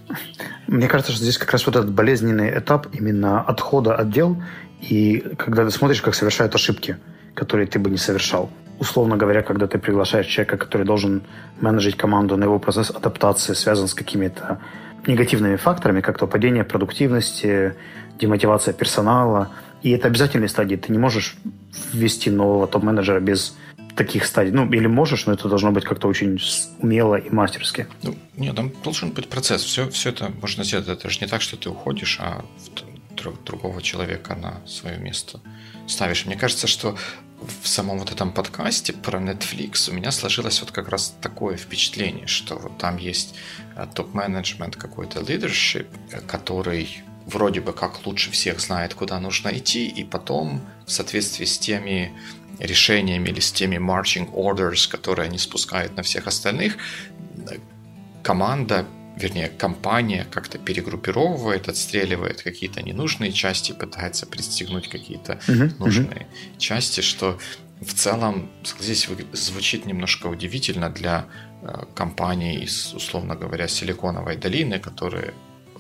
Мне 0.69 0.87
кажется, 0.87 1.11
что 1.11 1.23
здесь 1.23 1.39
как 1.39 1.51
раз 1.51 1.67
вот 1.67 1.75
этот 1.75 1.91
болезненный 1.91 2.57
этап 2.57 2.87
именно 2.93 3.41
отхода 3.41 3.97
от 3.97 4.13
дел, 4.13 4.41
и 4.91 5.19
когда 5.37 5.65
ты 5.65 5.73
смотришь, 5.73 6.01
как 6.01 6.15
совершают 6.15 6.55
ошибки, 6.55 6.99
которые 7.35 7.67
ты 7.67 7.81
бы 7.81 7.91
не 7.91 7.99
совершал. 7.99 8.49
Условно 8.79 9.17
говоря, 9.17 9.43
когда 9.43 9.67
ты 9.67 9.79
приглашаешь 9.79 10.27
человека, 10.27 10.57
который 10.57 10.87
должен 10.87 11.23
менеджить 11.61 11.97
команду 11.97 12.37
на 12.37 12.45
его 12.45 12.61
процесс 12.61 12.91
адаптации, 12.91 13.55
связан 13.55 13.89
с 13.89 13.95
какими-то 13.95 14.61
негативными 15.09 15.57
факторами, 15.57 16.01
как 16.01 16.19
то 16.19 16.27
падение 16.27 16.65
продуктивности, 16.65 17.75
демотивация 18.21 18.75
персонала. 18.75 19.51
И 19.83 19.91
это 19.91 20.09
обязательные 20.09 20.49
стадии. 20.49 20.77
Ты 20.77 20.93
не 20.93 20.99
можешь 20.99 21.37
ввести 21.93 22.31
нового 22.31 22.67
топ-менеджера 22.67 23.21
без 23.21 23.57
таких 23.97 24.27
стадий. 24.27 24.53
Ну, 24.53 24.71
или 24.71 24.87
можешь, 24.87 25.27
но 25.27 25.33
это 25.33 25.49
должно 25.49 25.73
быть 25.73 25.85
как-то 25.85 26.09
очень 26.09 26.39
умело 26.81 27.17
и 27.17 27.31
мастерски. 27.31 27.87
Ну, 28.03 28.17
нет, 28.37 28.55
там 28.55 28.73
должен 28.85 29.11
быть 29.11 29.29
процесс. 29.29 29.63
Все, 29.63 29.89
все 29.91 30.11
это 30.11 30.33
можно 30.41 30.63
сделать. 30.65 30.89
Это 30.89 31.11
же 31.11 31.19
не 31.21 31.27
так, 31.27 31.43
что 31.43 31.57
ты 31.57 31.69
уходишь, 31.69 32.19
а 32.21 32.45
другого 33.45 33.83
человека 33.83 34.37
на 34.37 34.65
свое 34.67 34.99
место 34.99 35.41
ставишь. 35.89 36.27
Мне 36.27 36.37
кажется, 36.37 36.69
что 36.69 36.97
в 37.41 37.69
самом 37.69 37.99
вот 37.99 38.11
этом 38.11 38.33
подкасте 38.33 38.93
про 38.93 39.19
Netflix 39.21 39.91
у 39.91 39.95
меня 39.95 40.11
сложилось 40.11 40.61
вот 40.61 40.73
как 40.73 40.89
раз 40.89 41.15
такое 41.21 41.57
впечатление, 41.57 42.27
что 42.27 42.57
вот 42.57 42.79
там 42.79 42.97
есть 42.97 43.35
э, 43.77 43.87
топ-менеджмент, 43.95 44.77
какой-то 44.77 45.21
leadership, 45.21 45.87
который 46.27 47.03
вроде 47.27 47.61
бы 47.61 47.73
как 47.73 48.07
лучше 48.07 48.31
всех 48.31 48.61
знает, 48.61 48.95
куда 48.95 49.21
нужно 49.21 49.57
идти, 49.57 49.87
и 49.87 50.03
потом 50.03 50.61
в 50.87 50.91
соответствии 50.91 51.45
с 51.45 51.59
теми 51.59 52.13
решениями 52.59 53.29
или 53.29 53.41
с 53.41 53.53
теми 53.53 53.77
marching 53.77 54.33
orders, 54.33 54.91
которые 54.91 55.27
они 55.27 55.39
спускают 55.39 55.97
на 55.97 56.03
всех 56.03 56.27
остальных, 56.27 56.77
э, 57.51 57.59
команда 58.23 58.87
вернее, 59.19 59.49
компания 59.49 60.27
как-то 60.31 60.59
перегруппировывает, 60.59 61.69
отстреливает 61.69 62.43
какие-то 62.43 62.83
ненужные 62.83 63.33
части, 63.33 63.73
пытается 63.73 64.27
пристегнуть 64.27 64.89
какие-то 64.89 65.41
uh-huh, 65.47 65.79
нужные 65.79 66.27
uh-huh. 66.27 66.59
части, 66.59 67.01
что 67.01 67.39
в 67.81 67.93
целом, 67.95 68.51
согласитесь, 68.65 69.09
звучит 69.33 69.87
немножко 69.87 70.27
удивительно 70.27 70.91
для 70.91 71.27
э, 71.63 71.85
компаний 71.95 72.59
из, 72.59 72.93
условно 72.95 73.37
говоря, 73.37 73.69
Силиконовой 73.69 74.37
долины, 74.37 74.79
которые 74.79 75.33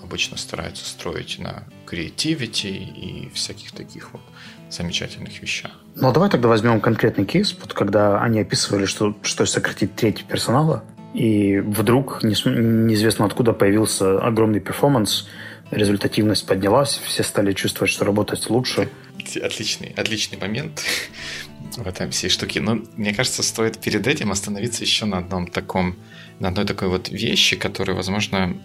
обычно 0.02 0.36
стараются 0.36 0.84
строить 0.86 1.38
на 1.38 1.64
креативити 1.86 2.66
и 2.66 3.30
всяких 3.34 3.72
таких 3.72 4.12
вот 4.12 4.22
замечательных 4.70 5.42
вещах. 5.42 5.72
Ну, 5.96 6.08
а 6.08 6.12
давай 6.12 6.30
тогда 6.30 6.48
возьмем 6.48 6.80
конкретный 6.80 7.24
кейс, 7.24 7.56
вот 7.60 7.74
когда 7.74 8.22
они 8.22 8.40
описывали, 8.40 8.86
что, 8.86 9.16
что 9.22 9.44
сократить 9.46 9.96
треть 9.96 10.24
персонала, 10.24 10.84
и 11.18 11.58
вдруг, 11.58 12.22
неизвестно 12.22 13.26
откуда, 13.26 13.52
появился 13.52 14.20
огромный 14.20 14.60
перформанс, 14.60 15.26
результативность 15.72 16.46
поднялась, 16.46 17.00
все 17.04 17.24
стали 17.24 17.52
чувствовать, 17.54 17.90
что 17.90 18.04
работать 18.04 18.48
лучше. 18.48 18.88
Отличный, 19.42 19.92
отличный 19.96 20.38
момент 20.38 20.84
в 21.76 21.84
этом 21.88 22.12
всей 22.12 22.30
штуке. 22.30 22.60
Но 22.60 22.82
мне 22.94 23.12
кажется, 23.12 23.42
стоит 23.42 23.78
перед 23.78 24.06
этим 24.06 24.30
остановиться 24.30 24.84
еще 24.84 25.06
на 25.06 25.18
одном 25.18 25.48
таком, 25.48 25.96
на 26.38 26.48
одной 26.50 26.66
такой 26.66 26.86
вот 26.86 27.08
вещи, 27.08 27.56
которую, 27.56 27.96
возможно, 27.96 28.56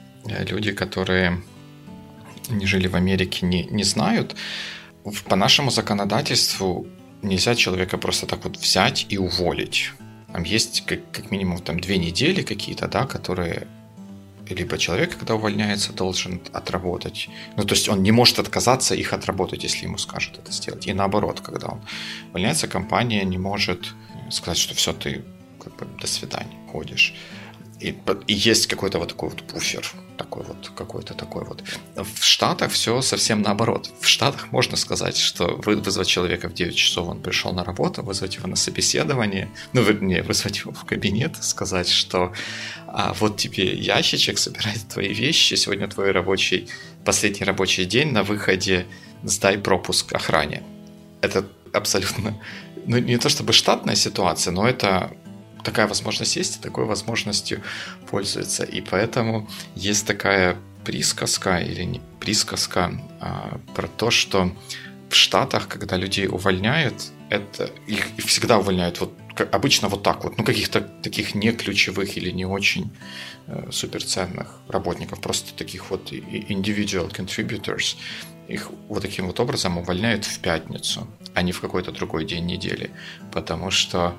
люди, 0.48 0.74
которые 0.74 1.41
не 2.50 2.67
жили 2.67 2.86
в 2.86 2.95
Америке, 2.95 3.48
не, 3.48 3.63
не 3.63 3.83
знают. 3.83 4.36
По 5.27 5.36
нашему 5.36 5.72
законодательству 5.72 6.86
нельзя 7.24 7.55
человека 7.55 7.98
просто 7.98 8.27
так 8.27 8.43
вот 8.43 8.57
взять 8.57 9.07
и 9.10 9.17
уволить. 9.17 9.91
Там 10.34 10.44
есть 10.44 10.86
как, 10.86 11.00
как 11.12 11.32
минимум 11.32 11.60
там 11.60 11.80
две 11.80 11.98
недели 11.98 12.42
какие-то, 12.42 12.88
да, 12.88 13.06
которые 13.06 13.68
либо 14.50 14.78
человек, 14.78 15.18
когда 15.18 15.36
увольняется, 15.36 15.94
должен 15.94 16.42
отработать. 16.52 17.30
Ну, 17.56 17.63
то 17.63 17.75
есть 17.75 17.88
он 17.88 18.04
не 18.04 18.12
может 18.12 18.40
отказаться 18.40 18.96
их 18.96 19.13
отработать, 19.13 19.63
если 19.63 19.86
ему 19.86 19.98
скажут 19.98 20.38
это 20.38 20.52
сделать. 20.52 20.88
И 20.88 20.94
наоборот, 20.94 21.40
когда 21.40 21.68
он 21.68 21.82
увольняется, 22.30 22.68
компания 22.68 23.24
не 23.24 23.38
может 23.38 23.94
сказать, 24.32 24.58
что 24.58 24.74
все, 24.75 24.92
ты 24.92 25.24
как 25.63 25.75
бы 25.78 25.88
до 26.02 26.08
свидания 26.08 26.58
ходишь. 26.72 27.13
И, 27.80 27.96
и 28.28 28.34
есть 28.34 28.68
какой-то 28.68 29.00
вот 29.00 29.10
такой 29.10 29.30
вот 29.30 29.44
буфер, 29.54 29.90
такой 30.17 30.43
вот, 30.43 30.72
какой-то 30.75 31.13
такой 31.13 31.43
вот. 31.46 31.63
В 31.96 32.24
Штатах 32.24 32.72
все 32.72 33.01
совсем 33.01 33.41
наоборот. 33.41 33.89
В 34.00 34.08
Штатах 34.08 34.51
можно 34.51 34.77
сказать, 34.77 35.17
что 35.17 35.62
вы, 35.65 35.75
вызвать 35.75 36.08
человека 36.08 36.50
в 36.50 36.53
9 36.53 36.75
часов, 36.75 37.08
он 37.08 37.22
пришел 37.22 37.53
на 37.53 37.63
работу, 37.63 38.03
вызвать 38.03 38.36
его 38.36 38.48
на 38.48 38.55
собеседование, 38.55 39.50
ну, 39.74 39.82
вернее, 39.82 40.24
вызвать 40.24 40.60
его 40.60 40.72
в 40.72 40.86
кабинет, 40.86 41.43
сказать, 41.43 41.89
что 41.89 42.34
а, 42.88 43.13
вот 43.20 43.38
тебе 43.38 43.74
ящичек, 43.75 44.38
собирай 44.38 44.75
твои 44.93 45.13
вещи, 45.13 45.55
сегодня 45.55 45.88
твой 45.88 46.12
рабочий, 46.12 46.70
последний 47.05 47.46
рабочий 47.46 47.86
день, 47.86 48.12
на 48.12 48.24
выходе 48.24 48.86
сдай 49.24 49.58
пропуск 49.58 50.13
охране. 50.13 50.63
Это 51.22 51.46
абсолютно, 51.74 52.39
ну, 52.86 52.98
не 52.98 53.17
то 53.17 53.29
чтобы 53.29 53.53
штатная 53.53 53.96
ситуация, 53.96 54.51
но 54.51 54.67
это 54.67 55.12
такая 55.63 55.88
возможность 55.88 56.36
есть, 56.36 56.58
и 56.58 56.62
такой 56.62 56.86
возможностью 56.86 57.62
пользуется. 58.10 58.63
И 58.63 58.82
поэтому 58.82 59.48
есть 59.75 60.05
такая 60.05 60.58
присказка 60.84 61.58
или 61.60 61.84
не 61.84 62.01
присказка 62.20 62.91
а, 63.22 63.60
про 63.75 63.88
то, 63.88 64.12
что 64.12 64.51
в 65.10 65.15
Штатах, 65.15 65.67
когда 65.67 65.98
людей 65.98 66.27
увольняют, 66.27 66.96
это 67.29 67.70
их 67.88 68.08
всегда 68.25 68.58
увольняют 68.58 69.00
вот 69.00 69.13
обычно 69.51 69.88
вот 69.88 70.03
так 70.03 70.24
вот, 70.24 70.38
ну, 70.38 70.43
каких-то 70.43 70.82
таких 70.82 71.36
не 71.36 71.51
ключевых 71.51 72.17
или 72.17 72.29
не 72.29 72.46
очень 72.46 72.91
э, 73.48 73.70
суперценных 73.72 74.60
работников, 74.67 75.22
просто 75.22 75.53
таких 75.55 75.89
вот 75.89 76.12
individual 76.12 77.12
contributors, 77.12 77.96
их 78.53 78.69
вот 78.88 79.01
таким 79.01 79.27
вот 79.27 79.39
образом 79.39 79.77
увольняют 79.77 80.25
в 80.25 80.39
пятницу, 80.39 81.07
а 81.33 81.41
не 81.41 81.51
в 81.51 81.62
какой-то 81.62 81.91
другой 81.91 82.25
день 82.25 82.45
недели, 82.45 82.91
потому 83.31 83.72
что 83.72 84.15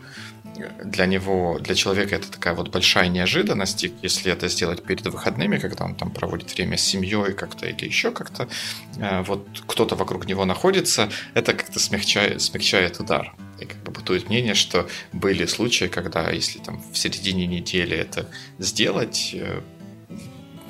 для 0.85 1.07
него, 1.07 1.59
для 1.61 1.75
человека 1.75 2.17
это 2.17 2.31
такая 2.31 2.55
вот 2.55 2.69
большая 2.69 3.09
неожиданность, 3.09 3.85
и 3.85 3.93
если 4.03 4.33
это 4.33 4.49
сделать 4.49 4.83
перед 4.83 5.07
выходными, 5.07 5.59
когда 5.59 5.85
он 5.85 5.95
там 5.95 6.11
проводит 6.11 6.55
время 6.55 6.77
с 6.77 6.83
семьей 6.83 7.33
как-то 7.33 7.67
или 7.67 7.87
еще 7.87 8.11
как-то, 8.11 8.49
э, 8.99 9.23
вот 9.23 9.47
кто-то 9.67 9.97
вокруг 9.97 10.27
него 10.27 10.45
находится, 10.45 11.11
это 11.35 11.55
как-то 11.55 11.81
смягчает, 11.81 12.41
смягчает 12.41 13.01
удар. 13.01 13.35
И 13.61 13.67
как 13.67 13.83
бы 13.83 13.93
бытует 13.93 14.29
мнение, 14.29 14.55
что 14.55 14.89
были 15.13 15.47
случаи, 15.47 15.87
когда 15.87 16.31
если 16.31 16.59
там 16.59 16.83
в 16.93 16.97
середине 16.99 17.47
недели 17.47 17.97
это 17.97 18.29
сделать, 18.59 19.31
э, 19.35 19.61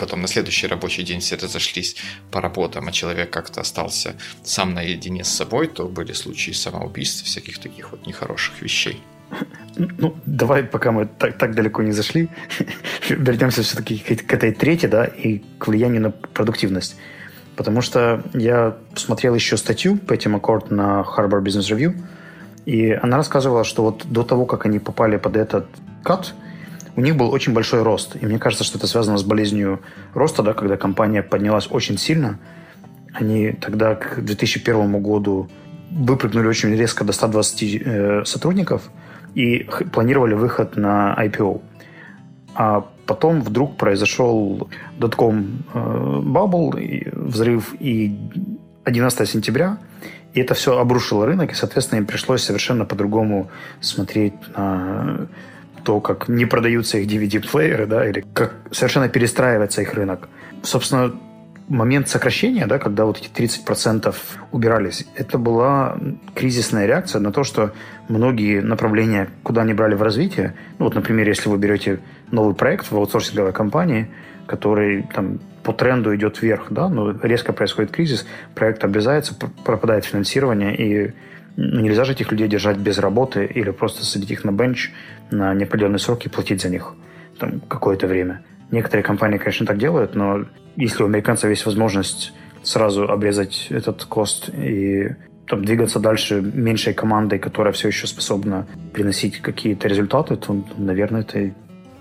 потом 0.04 0.20
на 0.20 0.28
следующий 0.28 0.66
рабочий 0.66 1.02
день 1.02 1.20
все 1.20 1.36
разошлись 1.36 1.96
по 2.30 2.42
работам, 2.42 2.86
а 2.88 2.92
человек 2.92 3.30
как-то 3.30 3.62
остался 3.62 4.12
сам 4.42 4.74
наедине 4.74 5.24
с 5.24 5.28
собой, 5.28 5.66
то 5.66 5.86
были 5.86 6.12
случаи 6.12 6.50
самоубийств, 6.50 7.24
всяких 7.24 7.58
таких 7.58 7.90
вот 7.90 8.06
нехороших 8.06 8.60
вещей. 8.60 9.00
Ну, 9.76 10.14
давай, 10.26 10.62
пока 10.62 10.92
мы 10.92 11.06
так, 11.06 11.38
так 11.38 11.54
далеко 11.54 11.82
не 11.82 11.92
зашли, 11.92 12.28
вернемся 13.08 13.62
все-таки 13.62 13.96
к, 13.98 14.34
этой 14.34 14.52
трети, 14.52 14.84
да, 14.84 15.06
и 15.06 15.40
к 15.58 15.68
влиянию 15.68 16.02
на 16.02 16.10
продуктивность. 16.10 16.96
Потому 17.56 17.80
что 17.80 18.22
я 18.34 18.76
посмотрел 18.92 19.34
еще 19.34 19.56
статью 19.56 19.96
Пэтти 19.96 20.28
Маккорд 20.28 20.70
на 20.70 21.00
Harvard 21.00 21.42
Business 21.42 21.74
Review, 21.74 21.94
и 22.66 22.90
она 22.90 23.16
рассказывала, 23.16 23.64
что 23.64 23.84
вот 23.84 24.04
до 24.04 24.22
того, 24.22 24.44
как 24.44 24.66
они 24.66 24.80
попали 24.80 25.16
под 25.16 25.36
этот 25.36 25.66
кат, 26.02 26.34
у 26.96 27.00
них 27.00 27.16
был 27.16 27.30
очень 27.30 27.52
большой 27.52 27.82
рост. 27.82 28.16
И 28.20 28.26
мне 28.26 28.38
кажется, 28.38 28.64
что 28.64 28.78
это 28.78 28.86
связано 28.86 29.18
с 29.18 29.24
болезнью 29.24 29.80
роста, 30.14 30.42
да, 30.42 30.52
когда 30.54 30.76
компания 30.76 31.22
поднялась 31.22 31.68
очень 31.70 31.98
сильно. 31.98 32.38
Они 33.12 33.52
тогда 33.52 33.94
к 33.94 34.20
2001 34.20 35.02
году 35.02 35.48
выпрыгнули 35.90 36.46
очень 36.46 36.74
резко 36.74 37.04
до 37.04 37.12
120 37.12 37.62
э, 37.62 38.24
сотрудников 38.24 38.90
и 39.34 39.68
планировали 39.92 40.34
выход 40.34 40.76
на 40.76 41.14
IPO. 41.18 41.60
А 42.54 42.86
потом 43.06 43.42
вдруг 43.42 43.76
произошел 43.76 44.68
дотком 44.98 45.64
э, 45.72 46.20
бабл, 46.22 46.74
взрыв, 47.12 47.74
и 47.80 48.16
11 48.84 49.28
сентября, 49.28 49.78
и 50.32 50.40
это 50.40 50.54
все 50.54 50.78
обрушило 50.78 51.26
рынок, 51.26 51.52
и, 51.52 51.54
соответственно, 51.54 52.00
им 52.00 52.06
пришлось 52.06 52.42
совершенно 52.42 52.84
по-другому 52.84 53.50
смотреть 53.80 54.34
на 54.56 55.28
то, 55.84 56.00
как 56.00 56.28
не 56.28 56.46
продаются 56.46 56.98
их 56.98 57.06
DVD-плееры, 57.06 57.86
да, 57.86 58.08
или 58.08 58.24
как 58.32 58.54
совершенно 58.70 59.08
перестраивается 59.08 59.82
их 59.82 59.94
рынок. 59.94 60.28
Собственно, 60.62 61.14
момент 61.68 62.08
сокращения, 62.08 62.66
да, 62.66 62.78
когда 62.78 63.04
вот 63.04 63.18
эти 63.18 63.28
30% 63.30 64.14
убирались, 64.52 65.06
это 65.14 65.38
была 65.38 65.96
кризисная 66.34 66.86
реакция 66.86 67.20
на 67.20 67.32
то, 67.32 67.44
что 67.44 67.72
многие 68.08 68.60
направления, 68.60 69.28
куда 69.42 69.62
они 69.62 69.74
брали 69.74 69.94
в 69.94 70.02
развитие, 70.02 70.54
ну 70.78 70.86
вот, 70.86 70.94
например, 70.94 71.28
если 71.28 71.48
вы 71.48 71.58
берете 71.58 72.00
новый 72.30 72.54
проект 72.54 72.90
в 72.90 72.96
аутсорсинговой 72.96 73.52
компании, 73.52 74.08
который 74.46 75.06
там 75.14 75.38
по 75.62 75.72
тренду 75.72 76.14
идет 76.14 76.42
вверх, 76.42 76.66
да, 76.70 76.88
но 76.88 77.12
резко 77.22 77.54
происходит 77.54 77.90
кризис, 77.90 78.26
проект 78.54 78.84
обрезается, 78.84 79.34
пропадает 79.64 80.04
финансирование, 80.04 80.76
и 80.76 81.12
нельзя 81.56 82.04
же 82.04 82.12
этих 82.12 82.30
людей 82.32 82.48
держать 82.48 82.78
без 82.78 82.98
работы 82.98 83.44
или 83.44 83.70
просто 83.70 84.04
садить 84.04 84.30
их 84.30 84.44
на 84.44 84.52
бенч 84.52 84.92
на 85.30 85.54
неопределенный 85.54 85.98
срок 85.98 86.26
и 86.26 86.28
платить 86.28 86.62
за 86.62 86.68
них 86.68 86.94
там 87.38 87.60
какое-то 87.60 88.06
время. 88.06 88.42
Некоторые 88.70 89.04
компании, 89.04 89.38
конечно, 89.38 89.66
так 89.66 89.78
делают, 89.78 90.14
но 90.14 90.46
если 90.76 91.02
у 91.02 91.06
американцев 91.06 91.50
есть 91.50 91.66
возможность 91.66 92.32
сразу 92.62 93.04
обрезать 93.04 93.66
этот 93.70 94.04
кост 94.04 94.48
и 94.48 95.14
там, 95.46 95.64
двигаться 95.64 96.00
дальше 96.00 96.40
меньшей 96.40 96.94
командой, 96.94 97.38
которая 97.38 97.72
все 97.72 97.88
еще 97.88 98.06
способна 98.06 98.66
приносить 98.92 99.40
какие-то 99.40 99.88
результаты, 99.88 100.36
то, 100.36 100.64
наверное, 100.76 101.20
это 101.20 101.54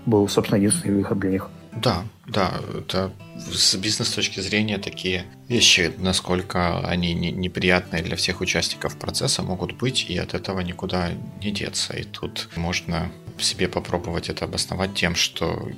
был, 0.06 0.26
собственно, 0.28 0.58
единственный 0.58 0.96
выход 0.96 1.18
для 1.18 1.30
них. 1.30 1.48
Да, 1.76 2.04
да, 2.26 2.60
это 2.78 3.12
с 3.36 3.74
бизнес 3.76 4.10
точки 4.10 4.40
зрения 4.40 4.78
такие 4.78 5.24
вещи, 5.48 5.92
насколько 5.98 6.80
они 6.86 7.14
неприятные 7.14 8.02
для 8.02 8.16
всех 8.16 8.40
участников 8.40 8.98
процесса 8.98 9.42
могут 9.42 9.72
быть, 9.72 10.08
и 10.08 10.16
от 10.16 10.34
этого 10.34 10.60
никуда 10.60 11.12
не 11.42 11.50
деться. 11.50 11.94
И 11.94 12.04
тут 12.04 12.48
можно 12.56 13.10
себе 13.38 13.68
попробовать 13.68 14.28
это 14.28 14.44
обосновать 14.44 14.94
тем, 14.94 15.14
что 15.14 15.68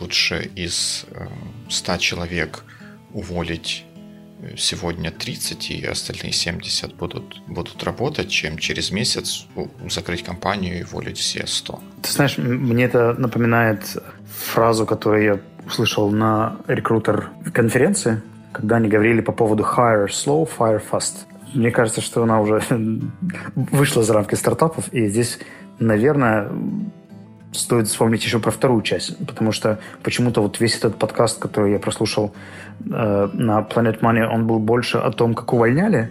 лучше 0.00 0.50
из 0.54 1.04
100 1.68 1.92
э, 1.92 1.98
человек 1.98 2.64
уволить 3.12 3.84
сегодня 4.56 5.10
30 5.10 5.70
и 5.70 5.86
остальные 5.86 6.32
70 6.32 6.94
будут, 6.94 7.40
будут 7.46 7.82
работать, 7.84 8.28
чем 8.28 8.58
через 8.58 8.90
месяц 8.90 9.46
закрыть 9.88 10.22
компанию 10.22 10.80
и 10.80 10.82
уволить 10.82 11.18
все 11.18 11.46
100. 11.46 11.80
Ты 12.02 12.12
знаешь, 12.12 12.38
мне 12.38 12.84
это 12.84 13.14
напоминает 13.14 13.96
фразу, 14.26 14.86
которую 14.86 15.24
я 15.24 15.40
услышал 15.66 16.10
на 16.10 16.56
рекрутер-конференции, 16.66 18.22
когда 18.52 18.76
они 18.76 18.88
говорили 18.88 19.20
по 19.20 19.32
поводу 19.32 19.62
hire 19.64 20.06
slow, 20.08 20.48
fire 20.58 20.82
fast. 20.90 21.26
Мне 21.54 21.70
кажется, 21.70 22.00
что 22.00 22.22
она 22.22 22.40
уже 22.40 22.62
вышла 23.54 24.02
за 24.02 24.12
рамки 24.12 24.34
стартапов, 24.34 24.92
и 24.92 25.08
здесь, 25.08 25.38
наверное, 25.78 26.50
стоит 27.54 27.88
вспомнить 27.88 28.24
еще 28.24 28.38
про 28.38 28.50
вторую 28.50 28.82
часть, 28.82 29.16
потому 29.26 29.52
что 29.52 29.78
почему-то 30.02 30.40
вот 30.40 30.60
весь 30.60 30.76
этот 30.76 30.96
подкаст, 30.96 31.38
который 31.38 31.72
я 31.72 31.78
прослушал 31.78 32.34
э, 32.84 33.28
на 33.32 33.60
Planet 33.60 34.00
Money, 34.00 34.26
он 34.26 34.46
был 34.46 34.58
больше 34.58 34.98
о 34.98 35.10
том, 35.10 35.34
как 35.34 35.52
увольняли, 35.52 36.10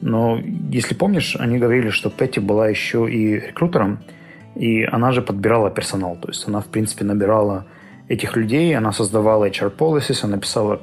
но 0.00 0.40
если 0.70 0.94
помнишь, 0.94 1.36
они 1.38 1.58
говорили, 1.58 1.90
что 1.90 2.10
Петти 2.10 2.40
была 2.40 2.68
еще 2.68 3.10
и 3.10 3.34
рекрутером, 3.34 4.00
и 4.54 4.82
она 4.82 5.12
же 5.12 5.22
подбирала 5.22 5.70
персонал, 5.70 6.16
то 6.16 6.28
есть 6.28 6.46
она, 6.48 6.60
в 6.60 6.66
принципе, 6.66 7.04
набирала 7.04 7.66
этих 8.08 8.36
людей, 8.36 8.76
она 8.76 8.92
создавала 8.92 9.48
HR 9.48 9.74
policies, 9.76 10.24
она 10.24 10.38
писала 10.38 10.80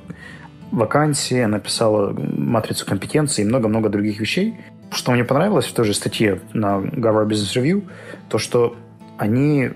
вакансии, 0.72 1.40
она 1.40 1.60
писала 1.60 2.14
матрицу 2.14 2.86
компетенций 2.86 3.44
и 3.44 3.48
много-много 3.48 3.90
других 3.90 4.20
вещей. 4.20 4.56
Что 4.92 5.12
мне 5.12 5.26
понравилось 5.26 5.66
в 5.66 5.74
той 5.74 5.86
же 5.86 5.94
статье 5.94 6.40
на 6.54 6.78
Harvard 6.78 7.28
Business 7.28 7.62
Review, 7.62 7.84
то, 8.30 8.38
что 8.38 8.76
они 9.18 9.72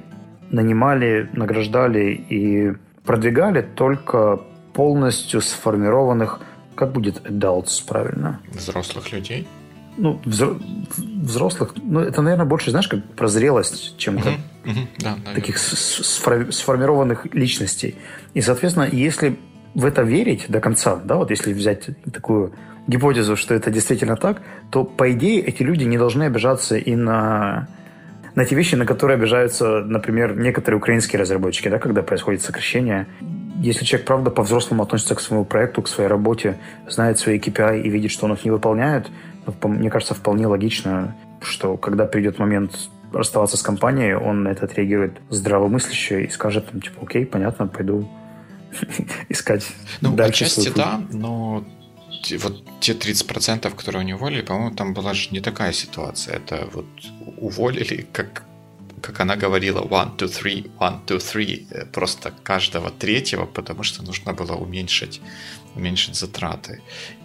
нанимали, 0.52 1.30
награждали 1.34 2.14
и 2.30 2.74
продвигали 3.06 3.62
только 3.62 4.42
полностью 4.74 5.42
сформированных, 5.42 6.40
как 6.76 6.92
будет 6.92 7.22
adults, 7.26 7.86
правильно? 7.88 8.40
Взрослых 8.54 9.12
людей? 9.12 9.48
Ну, 9.98 10.22
взрослых, 10.26 11.74
ну, 11.76 12.00
это, 12.00 12.22
наверное, 12.22 12.46
больше, 12.46 12.72
знаешь, 12.72 12.88
как 12.88 13.04
про 13.04 13.28
зрелость, 13.28 13.98
чем 13.98 14.18
как 14.20 14.34
uh-huh, 14.34 14.38
uh-huh, 14.66 14.88
да, 15.00 15.16
таких 15.36 15.60
сформированных 15.60 17.34
личностей. 17.34 17.96
И, 18.34 18.42
соответственно, 18.42 18.88
если 18.90 19.38
в 19.76 19.86
это 19.86 20.04
верить 20.04 20.46
до 20.48 20.62
конца, 20.62 20.96
да, 20.96 21.16
вот 21.18 21.30
если 21.30 21.54
взять 21.54 21.90
такую 22.12 22.54
гипотезу, 22.88 23.36
что 23.36 23.54
это 23.54 23.70
действительно 23.70 24.16
так, 24.16 24.42
то, 24.72 24.86
по 24.86 25.12
идее, 25.12 25.42
эти 25.42 25.62
люди 25.62 25.84
не 25.84 25.98
должны 25.98 26.24
обижаться 26.24 26.78
и 26.78 26.96
на 26.96 27.68
на 28.36 28.46
те 28.46 28.56
вещи, 28.56 28.76
на 28.76 28.86
которые 28.86 29.16
обижаются, 29.16 29.82
например, 29.82 30.38
некоторые 30.38 30.78
украинские 30.78 31.22
разработчики, 31.22 31.68
да, 31.68 31.80
когда 31.80 32.02
происходит 32.02 32.42
сокращение. 32.42 33.08
Если 33.60 33.86
человек, 33.86 34.08
правда, 34.08 34.32
по-взрослому 34.32 34.84
относится 34.84 35.16
к 35.16 35.20
своему 35.20 35.46
проекту, 35.46 35.82
к 35.82 35.88
своей 35.88 36.10
работе, 36.10 36.58
знает 36.88 37.20
свои 37.20 37.40
KPI 37.40 37.82
и 37.82 37.90
видит, 37.90 38.12
что 38.12 38.26
он 38.26 38.34
их 38.34 38.44
не 38.44 38.52
выполняет, 38.52 39.10
ну, 39.46 39.70
мне 39.70 39.90
кажется, 39.90 40.14
вполне 40.14 40.48
логично, 40.48 41.16
что 41.42 41.78
когда 41.78 42.06
придет 42.06 42.40
момент 42.40 42.72
расставаться 43.14 43.58
с 43.58 43.62
компанией, 43.62 44.14
он 44.14 44.44
на 44.44 44.50
это 44.50 44.66
отреагирует 44.66 45.20
здравомысляще 45.30 46.24
и 46.24 46.30
скажет, 46.30 46.72
типа, 46.72 47.04
окей, 47.04 47.26
понятно, 47.26 47.68
пойду 47.68 48.10
искать 49.30 49.68
ну. 50.00 50.16
Отчасти 50.18 50.72
да, 50.76 51.02
но 51.12 51.64
вот 52.38 52.64
те 52.80 52.94
30%, 52.94 53.76
которые 53.76 54.02
они 54.02 54.14
уволили, 54.14 54.42
по-моему, 54.42 54.76
там 54.76 54.94
была 54.94 55.14
же 55.14 55.30
не 55.32 55.42
такая 55.42 55.74
ситуация. 55.74 56.38
Это 56.38 56.70
вот 56.74 56.86
уволили, 57.38 58.08
как, 58.14 58.44
как 59.02 59.20
она 59.20 59.36
говорила, 59.36 59.82
one, 59.82 60.18
two, 60.18 60.28
three, 60.28 60.72
one, 60.80 61.06
two, 61.06 61.18
three, 61.18 61.68
э, 61.72 61.86
просто 61.86 62.34
каждого 62.44 62.90
третьего, 62.90 63.46
потому 63.46 63.84
что 63.84 64.04
нужно 64.04 64.34
было 64.34 64.56
уменьшить, 64.56 65.22
уменьшить 65.76 66.16
затраты. 66.16 66.82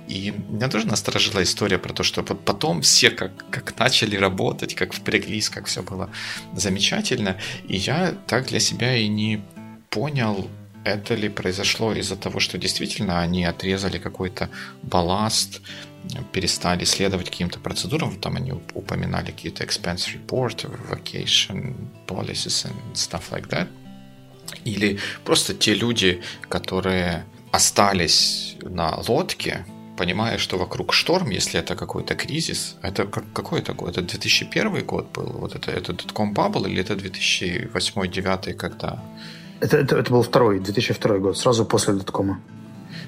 И 0.09 0.33
меня 0.49 0.69
тоже 0.69 0.87
насторожила 0.87 1.43
история 1.43 1.79
про 1.79 1.93
то, 1.93 2.03
что 2.03 2.23
потом 2.23 2.81
все 2.81 3.11
как, 3.11 3.33
как 3.51 3.79
начали 3.79 4.17
работать, 4.17 4.75
как 4.75 4.93
впряглись, 4.93 5.49
как 5.49 5.67
все 5.67 5.83
было 5.83 6.11
замечательно. 6.55 7.37
И 7.69 7.77
я 7.77 8.15
так 8.27 8.47
для 8.47 8.61
себя 8.61 8.97
и 8.97 9.09
не 9.09 9.43
понял, 9.91 10.49
это 10.87 11.17
ли 11.17 11.29
произошло 11.29 11.93
из-за 11.93 12.17
того, 12.17 12.41
что 12.41 12.59
действительно 12.59 13.21
они 13.21 13.45
отрезали 13.45 13.99
какой-то 13.99 14.49
балласт, 14.83 15.61
перестали 16.33 16.85
следовать 16.85 17.31
каким-то 17.31 17.59
процедурам, 17.59 18.21
там 18.21 18.37
они 18.37 18.53
упоминали 18.53 19.33
какие-то 19.33 19.65
expense 19.65 20.07
report, 20.15 20.71
vacation 20.91 21.75
policies 22.07 22.67
and 22.67 22.95
stuff 22.95 23.23
like 23.31 23.49
that, 23.49 23.69
или 24.65 24.99
просто 25.25 25.55
те 25.55 25.75
люди, 25.75 26.23
которые 26.49 27.25
остались 27.51 28.57
на 28.63 28.97
лодке, 29.09 29.67
понимая, 29.97 30.39
что 30.39 30.59
вокруг 30.59 30.93
шторм, 30.93 31.31
если 31.31 31.59
это 31.59 31.75
какой-то 31.75 32.15
кризис, 32.15 32.77
это 32.83 33.07
какой 33.07 33.61
это 33.61 33.73
год? 33.73 33.91
Это 33.91 34.03
2001 34.03 34.85
год 34.85 35.11
был? 35.13 35.33
Вот 35.39 35.57
это, 35.57 35.73
это 35.73 35.93
Dotcom 35.93 36.33
Bubble 36.33 36.69
или 36.71 36.81
это 36.81 36.95
2008-2009, 36.95 38.55
когда... 38.55 39.03
Это, 39.61 39.79
это, 39.79 39.97
это 39.97 40.11
был 40.13 40.23
второй, 40.23 40.61
2002 40.61 41.19
год, 41.19 41.39
сразу 41.39 41.65
после 41.65 41.95
Доткома. 41.95 42.41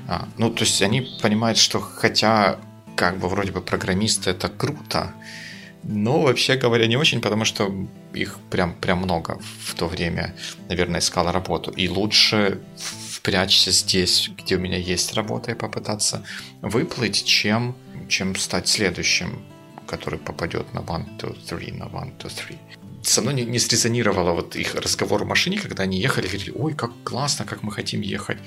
А, 0.09 0.27
ну, 0.39 0.51
то 0.51 0.65
есть 0.65 0.81
они 0.83 1.03
понимают, 1.23 1.59
что 1.59 1.81
хотя 1.81 2.59
как 2.97 3.19
бы 3.19 3.29
вроде 3.29 3.53
бы 3.53 3.61
программисты 3.61 4.31
это 4.31 4.49
круто, 4.49 5.13
но 5.85 6.23
вообще 6.23 6.57
говоря 6.57 6.87
не 6.87 6.97
очень, 6.97 7.21
потому 7.21 7.45
что 7.45 7.73
их 8.13 8.39
прям, 8.51 8.75
прям 8.75 8.99
много 8.99 9.39
в 9.65 9.75
то 9.75 9.87
время, 9.87 10.35
наверное, 10.69 11.01
искало 11.01 11.33
работу. 11.33 11.71
И 11.71 11.89
лучше 11.89 12.61
впрячься 12.77 13.71
здесь, 13.71 14.31
где 14.37 14.57
у 14.57 14.61
меня 14.61 14.79
есть 14.79 15.15
работа, 15.15 15.53
и 15.53 15.55
попытаться 15.55 16.25
выплыть, 16.63 17.25
чем, 17.25 17.77
чем 18.09 18.35
стать 18.37 18.69
следующим, 18.69 19.45
который 19.87 20.19
попадет 20.19 20.73
на 20.75 20.81
one, 20.81 21.07
two, 21.19 21.37
three, 21.49 21.77
на 21.77 21.85
one, 21.85 22.17
two, 22.19 22.31
three. 22.31 22.59
Со 23.03 23.23
мной 23.23 23.35
не, 23.35 23.45
не 23.45 23.59
срезонировало 23.59 24.33
вот 24.33 24.57
их 24.57 24.75
разговор 24.75 25.25
в 25.25 25.27
машине, 25.27 25.59
когда 25.59 25.85
они 25.85 26.01
ехали, 26.01 26.27
говорили, 26.27 26.53
ой, 26.55 26.75
как 26.75 26.91
классно, 27.05 27.45
как 27.45 27.63
мы 27.63 27.73
хотим 27.73 28.01
ехать 28.01 28.39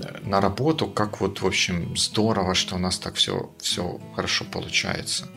э, 0.00 0.18
на 0.22 0.40
работу, 0.40 0.86
как 0.86 1.20
вот, 1.20 1.40
в 1.40 1.46
общем, 1.46 1.96
здорово, 1.96 2.54
что 2.54 2.76
у 2.76 2.78
нас 2.78 2.98
так 2.98 3.14
все, 3.14 3.50
все 3.58 4.00
хорошо 4.14 4.44
получается. 4.44 5.28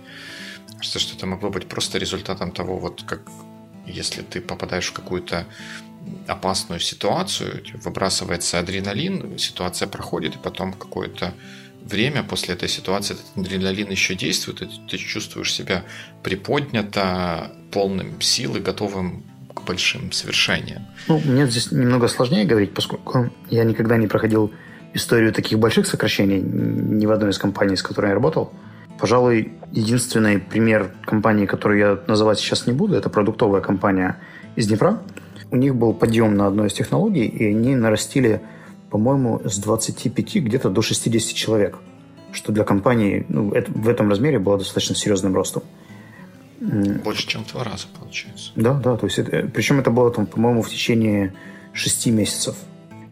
Кажется, 0.78 1.00
что 1.00 1.17
это 1.17 1.26
могло 1.26 1.50
быть 1.50 1.67
просто 1.67 1.97
результатом 1.97 2.52
того, 2.52 2.80
вот 2.80 3.04
как 3.04 3.21
если 3.86 4.21
ты 4.21 4.41
попадаешь 4.41 4.89
в 4.89 4.93
какую-то 4.93 5.45
опасную 6.28 6.80
ситуацию, 6.80 7.63
выбрасывается 7.84 8.60
адреналин, 8.60 9.38
ситуация 9.38 9.88
проходит, 9.88 10.36
и 10.36 10.39
потом 10.39 10.74
какое-то 10.74 11.34
время 11.91 12.23
после 12.23 12.54
этой 12.54 12.69
ситуации 12.69 13.15
этот 13.15 13.25
адреналин 13.36 13.89
еще 13.89 14.15
действует, 14.15 14.62
и 14.62 14.69
ты 14.89 14.97
чувствуешь 14.97 15.54
себя 15.54 15.84
приподнято, 16.23 17.51
полным 17.71 18.21
силы, 18.21 18.60
готовым 18.60 19.23
к 19.54 19.63
большим 19.63 20.12
совершениям. 20.12 20.86
Ну, 21.08 21.19
мне 21.25 21.45
здесь 21.47 21.71
немного 21.71 22.08
сложнее 22.08 22.45
говорить, 22.45 22.73
поскольку 22.73 23.30
я 23.49 23.63
никогда 23.63 23.97
не 23.97 24.08
проходил 24.08 24.51
историю 24.93 25.34
таких 25.34 25.60
больших 25.60 25.88
сокращений 25.88 26.41
ни 26.41 27.06
в 27.06 27.12
одной 27.12 27.30
из 27.30 27.38
компаний, 27.38 27.75
с 27.75 27.84
которой 27.84 28.08
я 28.08 28.13
работал. 28.13 28.51
Пожалуй, 28.99 29.54
единственный 29.71 30.39
пример 30.39 30.91
компании, 31.06 31.45
которую 31.45 31.80
я 31.80 31.99
называть 32.08 32.39
сейчас 32.39 32.67
не 32.67 32.73
буду, 32.73 32.95
это 32.95 33.10
продуктовая 33.10 33.62
компания 33.62 34.19
из 34.56 34.67
Днепра, 34.67 35.01
у 35.49 35.56
них 35.56 35.75
был 35.75 35.93
подъем 35.93 36.36
на 36.36 36.47
одной 36.47 36.67
из 36.67 36.73
технологий, 36.73 37.25
и 37.25 37.47
они 37.47 37.75
нарастили, 37.75 38.41
по-моему, 38.91 39.41
с 39.45 39.58
25 39.58 40.36
где-то 40.36 40.69
до 40.69 40.82
60 40.82 41.34
человек, 41.34 41.80
что 42.34 42.51
для 42.51 42.63
компании 42.63 43.25
ну, 43.30 43.51
это, 43.54 43.71
в 43.71 43.88
этом 43.88 44.10
размере 44.10 44.38
было 44.38 44.58
достаточно 44.58 44.95
серьезным 44.95 45.34
ростом. 45.34 45.63
Больше, 46.60 47.27
чем 47.27 47.43
в 47.43 47.51
два 47.51 47.63
раза, 47.63 47.88
получается. 47.99 48.51
Да, 48.56 48.73
да, 48.73 48.97
то 48.97 49.08
есть 49.08 49.17
это, 49.17 49.49
причем 49.51 49.80
это 49.80 49.89
было, 49.89 50.12
там, 50.12 50.27
по-моему, 50.27 50.62
в 50.62 50.69
течение 50.69 51.34
шести 51.73 52.12
месяцев. 52.12 52.56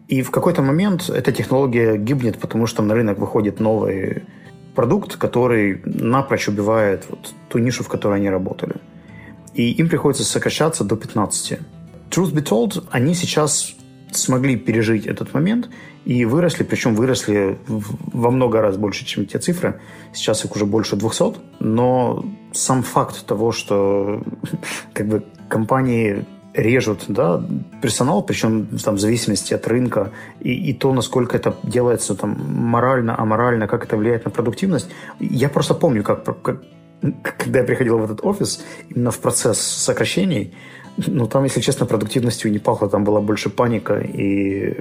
И 0.06 0.22
в 0.22 0.30
какой-то 0.30 0.62
момент 0.62 1.08
эта 1.08 1.32
технология 1.32 1.96
гибнет, 1.96 2.38
потому 2.38 2.66
что 2.66 2.82
на 2.82 2.94
рынок 2.94 3.18
выходит 3.18 3.58
новый 3.58 4.22
продукт, 4.74 5.16
который 5.16 5.80
напрочь 5.84 6.48
убивает 6.48 7.06
вот 7.08 7.32
ту 7.48 7.58
нишу, 7.58 7.82
в 7.82 7.88
которой 7.88 8.18
они 8.18 8.28
работали. 8.28 8.76
И 9.54 9.72
им 9.72 9.88
приходится 9.88 10.24
сокращаться 10.24 10.84
до 10.84 10.96
15. 10.96 11.58
Truth 12.10 12.32
be 12.32 12.44
told, 12.44 12.84
они 12.90 13.14
сейчас 13.14 13.74
смогли 14.12 14.56
пережить 14.56 15.06
этот 15.06 15.34
момент 15.34 15.68
и 16.04 16.24
выросли, 16.24 16.64
причем 16.64 16.94
выросли 16.94 17.58
во 17.66 18.30
много 18.30 18.60
раз 18.60 18.76
больше, 18.76 19.04
чем 19.04 19.26
те 19.26 19.38
цифры. 19.38 19.80
Сейчас 20.12 20.44
их 20.44 20.56
уже 20.56 20.66
больше 20.66 20.96
200, 20.96 21.36
но 21.60 22.24
сам 22.52 22.82
факт 22.82 23.26
того, 23.26 23.52
что 23.52 24.22
как 24.92 25.06
бы 25.06 25.24
компании 25.48 26.24
режут 26.54 27.04
да, 27.08 27.42
персонал, 27.80 28.22
причем 28.22 28.66
там, 28.84 28.96
в 28.96 29.00
зависимости 29.00 29.54
от 29.54 29.66
рынка, 29.68 30.10
и, 30.40 30.70
и 30.70 30.74
то, 30.74 30.92
насколько 30.92 31.36
это 31.36 31.54
делается 31.62 32.14
там, 32.14 32.36
морально, 32.48 33.18
аморально, 33.18 33.66
как 33.66 33.84
это 33.84 33.96
влияет 33.96 34.24
на 34.24 34.30
продуктивность. 34.30 34.90
Я 35.20 35.48
просто 35.48 35.74
помню, 35.74 36.02
как, 36.02 36.24
как 36.42 36.62
когда 37.22 37.60
я 37.60 37.64
приходил 37.64 37.98
в 37.98 38.04
этот 38.04 38.24
офис, 38.24 38.64
именно 38.88 39.10
в 39.10 39.18
процесс 39.18 39.58
сокращений, 39.58 40.54
ну, 41.06 41.26
там, 41.26 41.44
если 41.44 41.60
честно, 41.60 41.86
продуктивностью 41.86 42.50
не 42.50 42.58
пахло, 42.58 42.88
там 42.88 43.04
была 43.04 43.20
больше 43.20 43.48
паника, 43.48 43.98
и 43.98 44.76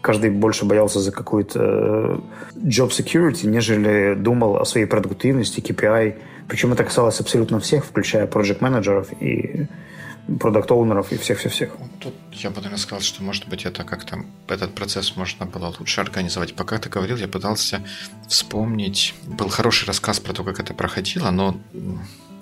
каждый 0.00 0.30
больше 0.30 0.64
боялся 0.64 0.98
за 1.00 1.12
какую-то 1.12 1.60
э, 1.60 2.18
job 2.56 2.88
security, 2.88 3.46
нежели 3.46 4.14
думал 4.14 4.56
о 4.56 4.64
своей 4.64 4.86
продуктивности, 4.86 5.60
KPI. 5.60 6.16
Причем 6.48 6.72
это 6.72 6.84
касалось 6.84 7.20
абсолютно 7.20 7.60
всех, 7.60 7.84
включая 7.84 8.26
project 8.26 8.58
менеджеров 8.60 9.08
и 9.20 9.66
продукт 10.38 10.70
оунеров 10.70 11.12
и 11.12 11.16
всех-всех-всех. 11.16 11.70
Тут 11.98 12.14
я 12.32 12.50
бы, 12.50 12.56
наверное, 12.56 12.78
сказал, 12.78 13.00
что, 13.00 13.22
может 13.22 13.48
быть, 13.48 13.64
это 13.64 13.84
как-то 13.84 14.24
этот 14.48 14.74
процесс 14.74 15.16
можно 15.16 15.46
было 15.46 15.74
лучше 15.78 16.00
организовать. 16.00 16.54
Пока 16.54 16.78
ты 16.78 16.88
говорил, 16.88 17.16
я 17.16 17.28
пытался 17.28 17.82
вспомнить. 18.28 19.14
Был 19.26 19.48
хороший 19.48 19.86
рассказ 19.86 20.20
про 20.20 20.32
то, 20.32 20.44
как 20.44 20.60
это 20.60 20.74
проходило, 20.74 21.30
но 21.30 21.60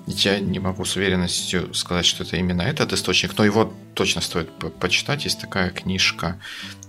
я 0.06 0.40
не 0.40 0.58
могу 0.58 0.84
с 0.84 0.96
уверенностью 0.96 1.74
сказать, 1.74 2.06
что 2.06 2.24
это 2.24 2.36
именно 2.36 2.62
этот 2.62 2.92
источник, 2.92 3.36
но 3.36 3.44
его 3.44 3.72
точно 3.94 4.20
стоит 4.20 4.50
почитать. 4.80 5.24
Есть 5.24 5.40
такая 5.40 5.70
книжка 5.70 6.40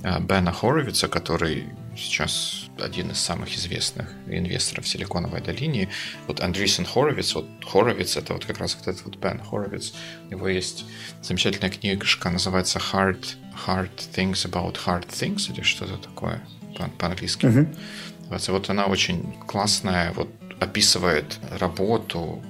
э, 0.04 0.20
Бена 0.22 0.54
Хоровица, 0.54 1.08
который 1.08 1.66
сейчас 2.00 2.66
один 2.80 3.12
из 3.12 3.20
самых 3.20 3.56
известных 3.56 4.10
инвесторов 4.28 4.88
Силиконовой 4.88 5.42
долине. 5.42 5.90
Вот 6.28 6.40
Андресен 6.42 6.86
Хоровиц, 6.86 7.36
вот 7.36 7.46
Хоровиц, 7.66 8.18
это 8.18 8.34
вот 8.34 8.46
как 8.46 8.60
раз 8.60 8.76
вот 8.76 8.88
этот 8.88 9.06
вот 9.06 9.18
Бен 9.18 9.40
Хоровиц. 9.40 9.94
У 10.28 10.32
него 10.32 10.48
есть 10.48 10.86
замечательная 11.22 11.70
книжка, 11.70 12.30
называется 12.30 12.80
Hard, 12.80 13.36
Hard 13.68 13.92
Things 14.16 14.50
About 14.50 14.78
Hard 14.86 15.08
Things, 15.10 15.52
или 15.54 15.62
что-то 15.62 15.98
такое 15.98 16.42
по-английски. 16.98 17.46
Mm-hmm. 17.46 18.52
Вот 18.52 18.70
она 18.70 18.86
очень 18.86 19.34
классная, 19.46 20.14
вот 20.14 20.30
описывает 20.60 21.38
работу 21.52 22.44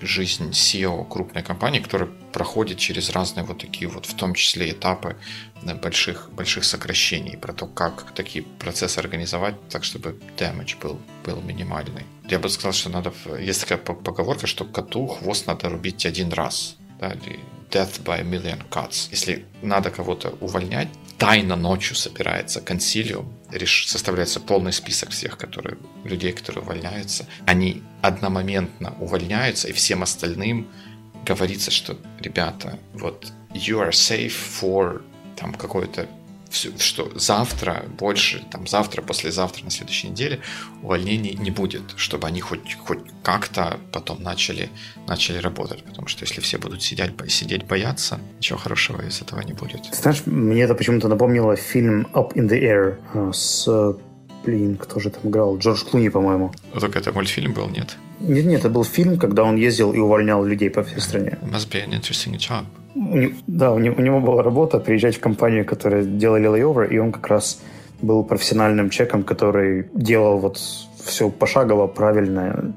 жизнь 0.00 0.50
SEO 0.50 1.08
крупной 1.08 1.42
компании, 1.42 1.80
которая 1.80 2.08
проходит 2.32 2.78
через 2.78 3.10
разные 3.10 3.44
вот 3.44 3.58
такие 3.58 3.88
вот, 3.88 4.06
в 4.06 4.14
том 4.14 4.34
числе 4.34 4.70
этапы 4.70 5.16
больших, 5.82 6.30
больших 6.32 6.64
сокращений, 6.64 7.36
про 7.36 7.52
то, 7.52 7.66
как 7.66 8.12
такие 8.14 8.44
процессы 8.58 8.98
организовать 8.98 9.54
так, 9.68 9.84
чтобы 9.84 10.18
damage 10.36 10.78
был, 10.80 10.98
был 11.24 11.40
минимальный. 11.42 12.04
Я 12.28 12.38
бы 12.38 12.48
сказал, 12.48 12.72
что 12.72 12.90
надо, 12.90 13.12
есть 13.38 13.60
такая 13.60 13.78
поговорка, 13.78 14.46
что 14.46 14.64
коту 14.64 15.06
хвост 15.06 15.46
надо 15.46 15.68
рубить 15.68 16.06
один 16.06 16.32
раз, 16.32 16.76
да, 16.98 17.12
или 17.12 17.40
death 17.70 18.02
by 18.02 18.20
a 18.20 18.24
million 18.24 18.62
cuts. 18.68 19.08
Если 19.10 19.44
надо 19.62 19.90
кого-то 19.90 20.30
увольнять, 20.40 20.88
тайно 21.18 21.56
ночью 21.56 21.96
собирается 21.96 22.60
консилиум, 22.60 23.32
составляется 23.86 24.40
полный 24.40 24.72
список 24.72 25.10
всех 25.10 25.36
которые, 25.36 25.76
людей, 26.04 26.32
которые 26.32 26.62
увольняются. 26.62 27.26
Они 27.46 27.82
одномоментно 28.02 28.94
увольняются, 29.00 29.68
и 29.68 29.72
всем 29.72 30.02
остальным 30.02 30.68
говорится, 31.26 31.70
что, 31.70 31.98
ребята, 32.20 32.78
вот 32.94 33.32
you 33.52 33.80
are 33.80 33.90
safe 33.90 34.32
for 34.60 35.02
там 35.36 35.54
какое-то 35.54 36.08
что 36.50 37.10
завтра, 37.14 37.84
больше, 37.98 38.44
там 38.50 38.66
завтра, 38.66 39.02
послезавтра, 39.02 39.64
на 39.64 39.70
следующей 39.70 40.08
неделе 40.08 40.40
увольнений 40.82 41.34
не 41.34 41.50
будет, 41.50 41.82
чтобы 41.96 42.26
они 42.26 42.40
хоть, 42.40 42.74
хоть 42.74 43.00
как-то 43.22 43.78
потом 43.92 44.22
начали, 44.22 44.68
начали 45.06 45.38
работать. 45.38 45.84
Потому 45.84 46.08
что 46.08 46.24
если 46.24 46.40
все 46.40 46.58
будут 46.58 46.82
сидеть, 46.82 47.12
сидеть 47.28 47.66
бояться, 47.66 48.20
ничего 48.38 48.58
хорошего 48.58 49.02
из 49.02 49.22
этого 49.22 49.40
не 49.40 49.52
будет. 49.52 49.86
Знаешь, 49.92 50.22
мне 50.26 50.62
это 50.62 50.74
почему-то 50.74 51.08
напомнило 51.08 51.56
фильм 51.56 52.06
Up 52.12 52.34
in 52.34 52.48
the 52.48 52.60
Air 52.60 52.98
э, 53.14 53.32
с 53.32 53.68
Блин, 54.44 54.76
кто 54.76 55.00
же 55.00 55.10
там 55.10 55.30
играл? 55.30 55.58
Джордж 55.58 55.84
Клуни, 55.84 56.08
по-моему. 56.08 56.52
Ну, 56.72 56.80
только 56.80 56.98
это 56.98 57.12
мультфильм 57.12 57.52
был, 57.52 57.68
нет? 57.68 57.96
Нет, 58.20 58.44
нет, 58.44 58.60
это 58.60 58.68
был 58.68 58.84
фильм, 58.84 59.18
когда 59.18 59.42
он 59.44 59.56
ездил 59.56 59.92
и 59.92 59.98
увольнял 59.98 60.44
людей 60.44 60.70
по 60.70 60.82
всей 60.82 61.00
стране. 61.00 61.38
Must 61.42 61.70
be 61.70 61.84
an 61.84 61.92
interesting 61.92 62.36
job. 62.36 62.64
Да, 63.46 63.72
у 63.72 63.78
него, 63.78 63.94
у 63.98 64.02
него 64.02 64.20
была 64.20 64.42
работа 64.42 64.78
приезжать 64.78 65.16
в 65.16 65.20
компанию, 65.20 65.64
которая 65.64 66.04
делали 66.04 66.46
лейовер, 66.46 66.92
и 66.92 66.98
он 66.98 67.12
как 67.12 67.28
раз 67.28 67.60
был 68.02 68.24
профессиональным 68.24 68.90
человеком, 68.90 69.22
который 69.22 69.86
делал 69.94 70.38
вот 70.38 70.60
все 71.04 71.30
пошагово, 71.30 71.86
правильно, 71.86 72.74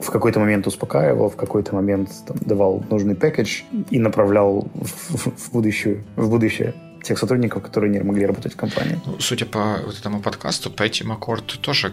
в 0.00 0.10
какой-то 0.10 0.40
момент 0.40 0.66
успокаивал, 0.66 1.28
в 1.28 1.36
какой-то 1.36 1.74
момент 1.74 2.10
там, 2.26 2.36
давал 2.40 2.84
нужный 2.90 3.14
пакетч 3.14 3.64
и 3.90 3.98
направлял 3.98 4.68
в, 4.74 5.28
в, 5.28 5.52
будущую, 5.52 6.04
в 6.16 6.28
будущее. 6.28 6.74
тех 7.02 7.18
сотрудников, 7.18 7.62
которые 7.62 7.90
не 7.90 8.00
могли 8.00 8.26
работать 8.26 8.54
в 8.54 8.56
компании. 8.56 9.00
Ну, 9.06 9.18
судя 9.20 9.46
по 9.46 9.78
вот 9.84 9.98
этому 9.98 10.20
подкасту, 10.20 10.70
Пэтти 10.70 11.04
Маккорд 11.04 11.60
тоже 11.60 11.92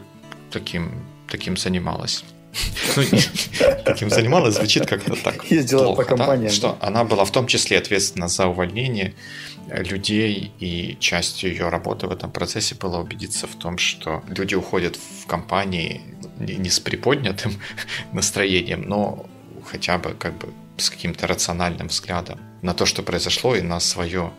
таким, 0.52 0.92
таким 1.28 1.58
занималась. 1.58 2.24
Ну, 2.96 3.04
таким 3.86 4.10
занималась, 4.10 4.56
звучит 4.56 4.86
как-то 4.86 5.16
так 5.16 5.44
Ездила 5.52 5.94
по 5.96 6.04
компаниям. 6.04 6.52
Что 6.52 6.78
она 6.82 7.04
была 7.04 7.24
в 7.24 7.32
том 7.32 7.48
числе 7.48 7.78
ответственна 7.78 8.28
за 8.28 8.48
увольнение 8.48 9.14
людей, 9.68 10.52
и 10.60 10.98
частью 11.00 11.52
ее 11.52 11.70
работы 11.70 12.08
в 12.08 12.12
этом 12.12 12.32
процессе 12.32 12.76
было 12.76 12.98
убедиться 12.98 13.48
в 13.48 13.56
том, 13.56 13.78
что 13.78 14.24
люди 14.28 14.56
уходят 14.56 14.96
в 14.96 15.28
компании 15.28 16.02
не 16.40 16.70
с 16.70 16.80
приподнятым 16.80 17.54
настроением, 18.14 18.84
но 18.84 19.26
хотя 19.66 19.98
бы 19.98 20.14
как 20.14 20.38
бы 20.38 20.50
с 20.78 20.90
каким-то 20.90 21.28
рациональным 21.28 21.88
взглядом 21.88 22.40
на 22.62 22.74
то, 22.74 22.86
что 22.86 23.04
произошло, 23.04 23.56
и 23.56 23.62
на 23.62 23.80
свое, 23.80 24.32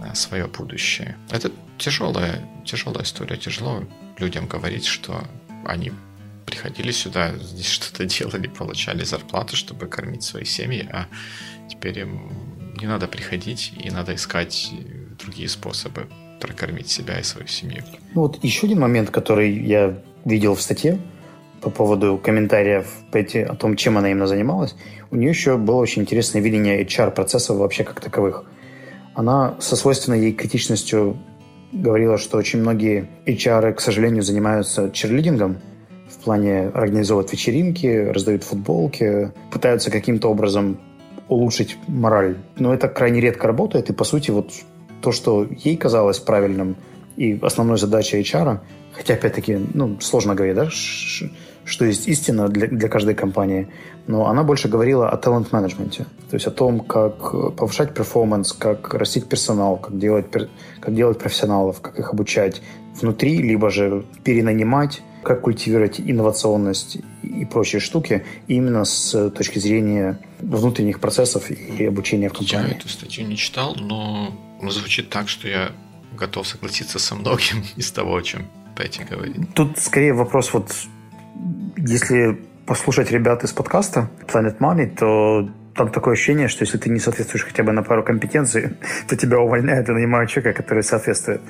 на 0.00 0.14
свое 0.14 0.46
будущее. 0.46 1.16
Это 1.30 1.52
тяжелая, 1.78 2.42
тяжелая 2.64 3.04
история. 3.04 3.36
Тяжело 3.36 3.84
людям 4.18 4.46
говорить, 4.46 4.86
что 4.86 5.22
они 5.64 5.92
приходили 6.46 6.92
сюда, 6.92 7.34
здесь 7.36 7.68
что-то 7.68 8.04
делали, 8.18 8.46
получали 8.46 9.04
зарплату, 9.04 9.56
чтобы 9.56 9.86
кормить 9.86 10.22
свои 10.22 10.44
семьи, 10.44 10.88
а 10.90 11.06
теперь 11.68 11.98
им 11.98 12.32
не 12.80 12.86
надо 12.86 13.08
приходить 13.08 13.72
и 13.78 13.90
надо 13.90 14.14
искать 14.14 14.70
другие 15.18 15.48
способы 15.48 16.08
прокормить 16.40 16.88
себя 16.88 17.18
и 17.18 17.22
свою 17.22 17.46
семью. 17.48 17.82
Ну 18.14 18.22
вот 18.22 18.42
еще 18.44 18.66
один 18.66 18.80
момент, 18.80 19.10
который 19.10 19.52
я 19.52 19.98
видел 20.24 20.54
в 20.54 20.60
статье 20.60 20.98
по 21.62 21.70
поводу 21.70 22.18
комментариев 22.18 22.86
о 23.12 23.56
том, 23.56 23.76
чем 23.76 23.96
она 23.98 24.10
именно 24.10 24.26
занималась, 24.26 24.76
у 25.10 25.16
нее 25.16 25.30
еще 25.30 25.56
было 25.56 25.76
очень 25.76 26.02
интересное 26.02 26.42
видение 26.42 26.84
HR-процессов 26.84 27.56
вообще 27.56 27.84
как 27.84 28.00
таковых. 28.00 28.44
Она 29.14 29.56
со 29.60 29.76
свойственной 29.76 30.20
ей 30.20 30.32
критичностью 30.32 31.16
говорила, 31.72 32.18
что 32.18 32.36
очень 32.36 32.60
многие 32.60 33.08
HR, 33.26 33.72
к 33.72 33.80
сожалению, 33.80 34.22
занимаются 34.22 34.90
черлидингом, 34.90 35.58
плане 36.26 36.68
организовывать 36.74 37.32
вечеринки, 37.32 37.86
раздают 37.86 38.42
футболки, 38.42 39.30
пытаются 39.52 39.92
каким-то 39.92 40.28
образом 40.28 40.76
улучшить 41.28 41.78
мораль. 41.86 42.36
Но 42.56 42.74
это 42.74 42.88
крайне 42.88 43.20
редко 43.20 43.46
работает, 43.46 43.90
и 43.90 43.92
по 43.92 44.04
сути 44.04 44.32
вот 44.32 44.50
то, 45.00 45.12
что 45.12 45.46
ей 45.64 45.76
казалось 45.76 46.18
правильным 46.18 46.76
и 47.16 47.38
основной 47.42 47.78
задачей 47.78 48.20
HR, 48.20 48.58
хотя 48.92 49.14
опять-таки, 49.14 49.56
ну, 49.74 50.00
сложно 50.00 50.34
говорить, 50.34 50.56
да, 50.56 50.68
что 51.64 51.84
есть 51.84 52.08
истина 52.08 52.48
для, 52.48 52.66
для 52.66 52.88
каждой 52.88 53.14
компании, 53.14 53.68
но 54.08 54.26
она 54.26 54.42
больше 54.42 54.68
говорила 54.68 55.08
о 55.08 55.16
талант-менеджменте, 55.16 56.06
то 56.28 56.34
есть 56.34 56.46
о 56.46 56.50
том, 56.50 56.80
как 56.80 57.30
повышать 57.56 57.94
перформанс, 57.94 58.52
как 58.52 58.94
растить 58.94 59.28
персонал, 59.28 59.76
как 59.76 59.96
делать, 59.96 60.26
как 60.80 60.94
делать 60.94 61.18
профессионалов, 61.18 61.80
как 61.80 62.00
их 62.00 62.12
обучать 62.12 62.62
внутри, 63.00 63.36
либо 63.38 63.70
же 63.70 64.04
перенанимать, 64.24 65.02
как 65.26 65.40
культивировать 65.40 65.98
инновационность 65.98 66.98
и 67.24 67.44
прочие 67.44 67.80
штуки 67.80 68.24
именно 68.46 68.84
с 68.84 69.30
точки 69.30 69.58
зрения 69.58 70.20
внутренних 70.38 71.00
процессов 71.00 71.50
и 71.50 71.84
обучения 71.84 72.28
в 72.28 72.32
компании. 72.32 72.68
Я 72.68 72.76
эту 72.76 72.88
статью 72.88 73.26
не 73.26 73.36
читал, 73.36 73.74
но 73.74 74.32
звучит 74.70 75.10
так, 75.10 75.28
что 75.28 75.48
я 75.48 75.72
готов 76.16 76.46
согласиться 76.46 77.00
со 77.00 77.16
многим 77.16 77.64
из 77.76 77.90
того, 77.90 78.16
о 78.16 78.22
чем 78.22 78.46
Петти 78.76 79.02
говорит. 79.02 79.36
Тут 79.54 79.78
скорее 79.78 80.12
вопрос 80.12 80.52
вот, 80.52 80.72
если 81.76 82.40
послушать 82.64 83.10
ребят 83.10 83.42
из 83.42 83.52
подкаста 83.52 84.08
Planet 84.28 84.58
Money, 84.58 84.96
то 84.96 85.50
там 85.74 85.90
такое 85.90 86.14
ощущение, 86.14 86.46
что 86.46 86.62
если 86.62 86.78
ты 86.78 86.88
не 86.88 87.00
соответствуешь 87.00 87.44
хотя 87.44 87.64
бы 87.64 87.72
на 87.72 87.82
пару 87.82 88.04
компетенций, 88.04 88.76
то 89.08 89.16
тебя 89.16 89.40
увольняют 89.40 89.88
и 89.88 89.92
нанимают 89.92 90.30
человека, 90.30 90.62
который 90.62 90.84
соответствует. 90.84 91.40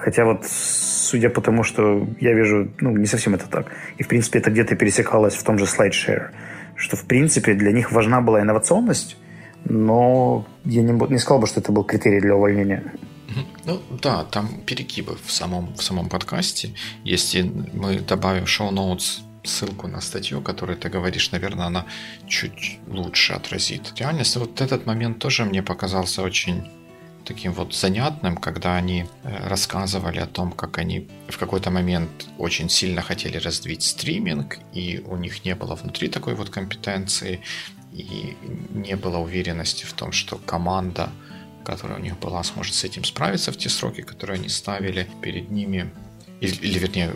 Хотя 0.00 0.24
вот 0.24 0.46
судя 0.46 1.28
по 1.28 1.40
тому, 1.40 1.62
что 1.62 2.08
я 2.20 2.32
вижу, 2.32 2.70
ну, 2.80 2.96
не 2.96 3.06
совсем 3.06 3.34
это 3.34 3.46
так. 3.48 3.66
И, 3.98 4.02
в 4.02 4.08
принципе, 4.08 4.38
это 4.38 4.50
где-то 4.50 4.76
пересекалось 4.76 5.34
в 5.34 5.44
том 5.44 5.58
же 5.58 5.64
SlideShare, 5.64 6.30
что, 6.76 6.96
в 6.96 7.04
принципе, 7.04 7.54
для 7.54 7.72
них 7.72 7.92
важна 7.92 8.20
была 8.20 8.40
инновационность, 8.40 9.16
но 9.64 10.46
я 10.64 10.82
не, 10.82 10.92
не 10.92 11.18
сказал 11.18 11.40
бы, 11.40 11.46
что 11.46 11.60
это 11.60 11.72
был 11.72 11.84
критерий 11.84 12.20
для 12.20 12.34
увольнения. 12.34 12.82
Ну 13.64 13.80
да, 14.02 14.24
там 14.24 14.48
перекибы 14.66 15.16
в 15.24 15.30
самом, 15.30 15.74
в 15.74 15.82
самом 15.82 16.08
подкасте. 16.08 16.70
Если 17.04 17.42
мы 17.72 18.00
добавим 18.00 18.46
шоу-ноутс 18.46 19.20
ссылку 19.44 19.86
на 19.86 20.00
статью, 20.00 20.40
которую 20.40 20.78
ты 20.78 20.88
говоришь, 20.88 21.30
наверное, 21.30 21.66
она 21.66 21.86
чуть 22.26 22.78
лучше 22.88 23.34
отразит 23.34 23.92
реальность. 23.96 24.36
Вот 24.36 24.60
этот 24.60 24.86
момент 24.86 25.18
тоже 25.18 25.44
мне 25.44 25.62
показался 25.62 26.22
очень 26.22 26.68
таким 27.30 27.52
вот 27.52 27.74
занятным, 27.74 28.36
когда 28.36 28.74
они 28.74 29.06
э, 29.22 29.48
рассказывали 29.48 30.18
о 30.18 30.26
том, 30.26 30.50
как 30.50 30.78
они 30.78 31.06
в 31.28 31.38
какой-то 31.38 31.70
момент 31.70 32.10
очень 32.38 32.68
сильно 32.68 33.02
хотели 33.02 33.38
развить 33.38 33.82
стриминг, 33.82 34.58
и 34.74 35.00
у 35.06 35.16
них 35.16 35.44
не 35.44 35.54
было 35.54 35.76
внутри 35.76 36.08
такой 36.08 36.34
вот 36.34 36.50
компетенции, 36.50 37.40
и 37.92 38.36
не 38.70 38.96
было 38.96 39.18
уверенности 39.18 39.84
в 39.84 39.92
том, 39.92 40.10
что 40.12 40.38
команда, 40.38 41.10
которая 41.64 41.98
у 41.98 42.02
них 42.02 42.18
была, 42.18 42.42
сможет 42.42 42.74
с 42.74 42.84
этим 42.84 43.04
справиться 43.04 43.52
в 43.52 43.56
те 43.56 43.68
сроки, 43.68 44.02
которые 44.02 44.40
они 44.40 44.48
ставили 44.48 45.06
перед 45.22 45.50
ними, 45.50 45.90
или, 46.40 46.54
или 46.66 46.78
вернее, 46.80 47.14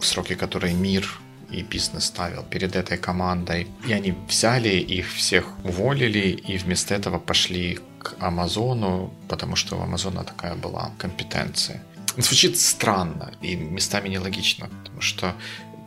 в 0.00 0.06
сроки, 0.06 0.34
которые 0.34 0.72
мир 0.74 1.20
и 1.50 1.62
бизнес 1.62 2.04
ставил 2.06 2.42
перед 2.42 2.74
этой 2.74 2.96
командой. 2.96 3.66
И 3.86 3.92
они 3.92 4.14
взяли 4.28 4.70
их 4.98 5.12
всех 5.12 5.44
уволили 5.64 6.28
и 6.48 6.56
вместо 6.56 6.94
этого 6.94 7.18
пошли 7.18 7.78
Амазону, 8.18 9.12
потому 9.28 9.56
что 9.56 9.76
у 9.76 9.82
Амазона 9.82 10.24
такая 10.24 10.54
была 10.54 10.90
компетенция. 10.98 11.82
Звучит 12.16 12.58
странно 12.58 13.32
и 13.42 13.56
местами 13.56 14.08
нелогично, 14.08 14.68
потому 14.68 15.00
что, 15.00 15.34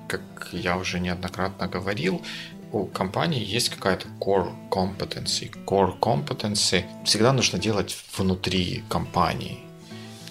как 0.07 0.49
я 0.51 0.77
уже 0.77 0.99
неоднократно 0.99 1.67
говорил, 1.67 2.21
у 2.71 2.85
компании 2.85 3.43
есть 3.43 3.69
какая-то 3.69 4.07
core 4.19 4.53
competency. 4.69 5.51
Core 5.65 5.99
competency 5.99 6.85
всегда 7.03 7.33
нужно 7.33 7.57
делать 7.57 7.97
внутри 8.15 8.83
компании. 8.89 9.68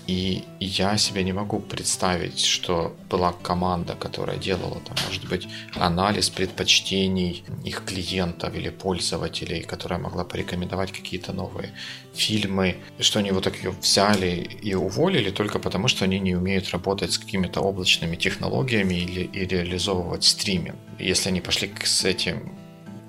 И 0.08 0.42
я 0.58 0.96
себе 0.96 1.22
не 1.22 1.34
могу 1.34 1.60
представить, 1.60 2.40
что 2.40 2.96
была 3.10 3.34
команда, 3.42 3.94
которая 3.94 4.38
делала, 4.38 4.80
там, 4.80 4.96
может 5.06 5.28
быть, 5.28 5.46
анализ 5.74 6.30
предпочтений 6.30 7.44
их 7.62 7.84
клиентов 7.84 8.54
или 8.54 8.70
пользователей, 8.70 9.62
которая 9.62 9.98
могла 9.98 10.24
порекомендовать 10.24 10.92
какие-то 10.92 11.34
новые 11.34 11.74
фильмы, 12.14 12.78
что 13.00 13.18
они 13.18 13.32
вот 13.32 13.44
так 13.44 13.56
ее 13.56 13.70
взяли 13.70 14.48
и 14.62 14.74
уволили 14.74 15.30
только 15.30 15.58
потому, 15.58 15.88
что 15.88 16.06
они 16.06 16.18
не 16.18 16.34
умеют 16.34 16.70
работать 16.70 17.12
с 17.12 17.18
какими-то 17.18 17.60
облачными 17.60 18.16
технологиями 18.16 18.94
или, 18.94 19.24
и 19.24 19.46
реализовывать 19.46 20.24
стриминг. 20.24 20.76
Если 20.98 21.28
они 21.28 21.42
пошли 21.42 21.70
с 21.84 22.06
этим 22.06 22.58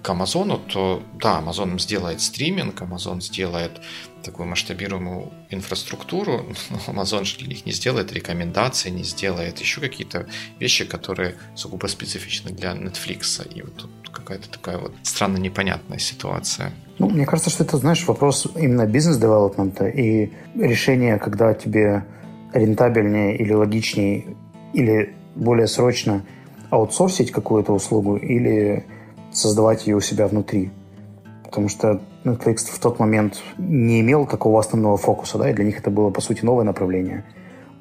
к 0.02 0.10
Амазону, 0.10 0.58
то 0.58 1.04
да, 1.14 1.42
Amazon 1.42 1.80
сделает 1.80 2.22
стриминг, 2.22 2.82
Amazon 2.82 3.22
сделает 3.22 3.82
такую 4.24 4.48
масштабируемую 4.48 5.32
инфраструктуру, 5.50 6.46
но 6.70 6.78
Amazon 6.94 7.24
же 7.26 7.38
для 7.38 7.48
них 7.48 7.66
не 7.66 7.72
сделает 7.72 8.12
рекомендации, 8.14 8.90
не 8.90 9.04
сделает 9.04 9.60
еще 9.60 9.82
какие-то 9.82 10.28
вещи, 10.60 10.86
которые 10.86 11.36
сугубо 11.56 11.88
специфичны 11.88 12.52
для 12.52 12.72
Netflix. 12.72 13.48
И 13.54 13.62
вот 13.62 13.76
тут 13.76 13.90
какая-то 14.12 14.50
такая 14.50 14.78
вот 14.78 14.94
странно 15.04 15.38
непонятная 15.38 16.00
ситуация. 16.00 16.72
Ну, 16.98 17.10
мне 17.10 17.26
кажется, 17.26 17.50
что 17.50 17.64
это, 17.64 17.78
знаешь, 17.78 18.06
вопрос 18.08 18.48
именно 18.56 18.86
бизнес-девелопмента 18.86 19.88
и 19.88 20.32
решения, 20.56 21.18
когда 21.18 21.54
тебе 21.54 22.06
рентабельнее 22.54 23.38
или 23.38 23.54
логичнее, 23.54 24.36
или 24.74 25.16
более 25.36 25.68
срочно 25.68 26.24
аутсорсить 26.70 27.32
какую-то 27.32 27.74
услугу, 27.74 28.18
или 28.18 28.86
создавать 29.40 29.88
ее 29.88 29.96
у 29.96 30.02
себя 30.02 30.28
внутри. 30.28 30.72
Потому 31.44 31.70
что 31.70 32.02
Netflix 32.24 32.58
в 32.70 32.80
тот 32.80 33.00
момент 33.00 33.42
не 33.58 34.02
имел 34.02 34.26
такого 34.28 34.60
основного 34.60 34.98
фокуса, 34.98 35.38
да, 35.38 35.50
и 35.50 35.54
для 35.54 35.66
них 35.66 35.80
это 35.80 35.90
было, 35.90 36.10
по 36.12 36.22
сути, 36.22 36.46
новое 36.46 36.64
направление. 36.64 37.24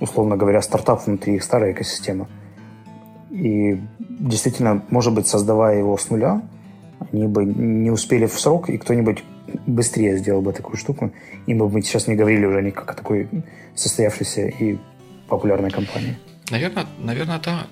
Условно 0.01 0.37
говоря, 0.37 0.63
стартап 0.63 1.07
внутри 1.07 1.35
их 1.35 1.43
старой 1.43 1.73
экосистемы. 1.73 2.29
И 3.31 3.81
действительно, 3.99 4.83
может 4.91 5.15
быть, 5.15 5.27
создавая 5.27 5.79
его 5.79 5.97
с 5.99 6.09
нуля, 6.09 6.43
они 7.13 7.27
бы 7.27 7.45
не 7.45 7.91
успели 7.91 8.27
в 8.27 8.39
срок, 8.39 8.71
и 8.71 8.79
кто-нибудь 8.79 9.23
быстрее 9.67 10.17
сделал 10.17 10.41
бы 10.41 10.53
такую 10.53 10.77
штуку, 10.77 11.13
и 11.47 11.55
мы 11.55 11.69
бы 11.69 11.83
сейчас 11.83 12.07
не 12.07 12.15
говорили 12.15 12.47
уже 12.47 12.63
никак 12.63 12.91
о 12.91 12.95
такой 12.95 13.29
состоявшейся 13.75 14.47
и 14.47 14.79
популярной 15.29 15.71
компании. 15.71 16.17
Наверное, 16.51 16.87
наверное, 16.99 17.39
да. 17.39 17.67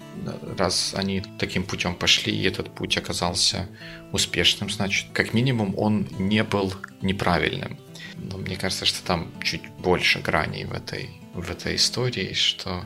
Раз 0.59 0.95
они 0.95 1.23
таким 1.39 1.65
путем 1.65 1.95
пошли, 1.95 2.33
и 2.35 2.45
этот 2.45 2.75
путь 2.75 2.97
оказался 2.99 3.69
успешным, 4.13 4.71
значит, 4.71 5.07
как 5.13 5.35
минимум 5.35 5.75
он 5.79 6.09
не 6.19 6.43
был 6.43 6.73
неправильным. 7.01 7.79
Но 8.17 8.39
мне 8.39 8.57
кажется, 8.57 8.85
что 8.85 9.03
там 9.07 9.33
чуть 9.43 9.69
больше 9.79 10.21
граней 10.21 10.65
в 10.65 10.73
этой, 10.73 11.11
в 11.35 11.51
этой 11.51 11.77
истории, 11.77 12.33
что 12.33 12.85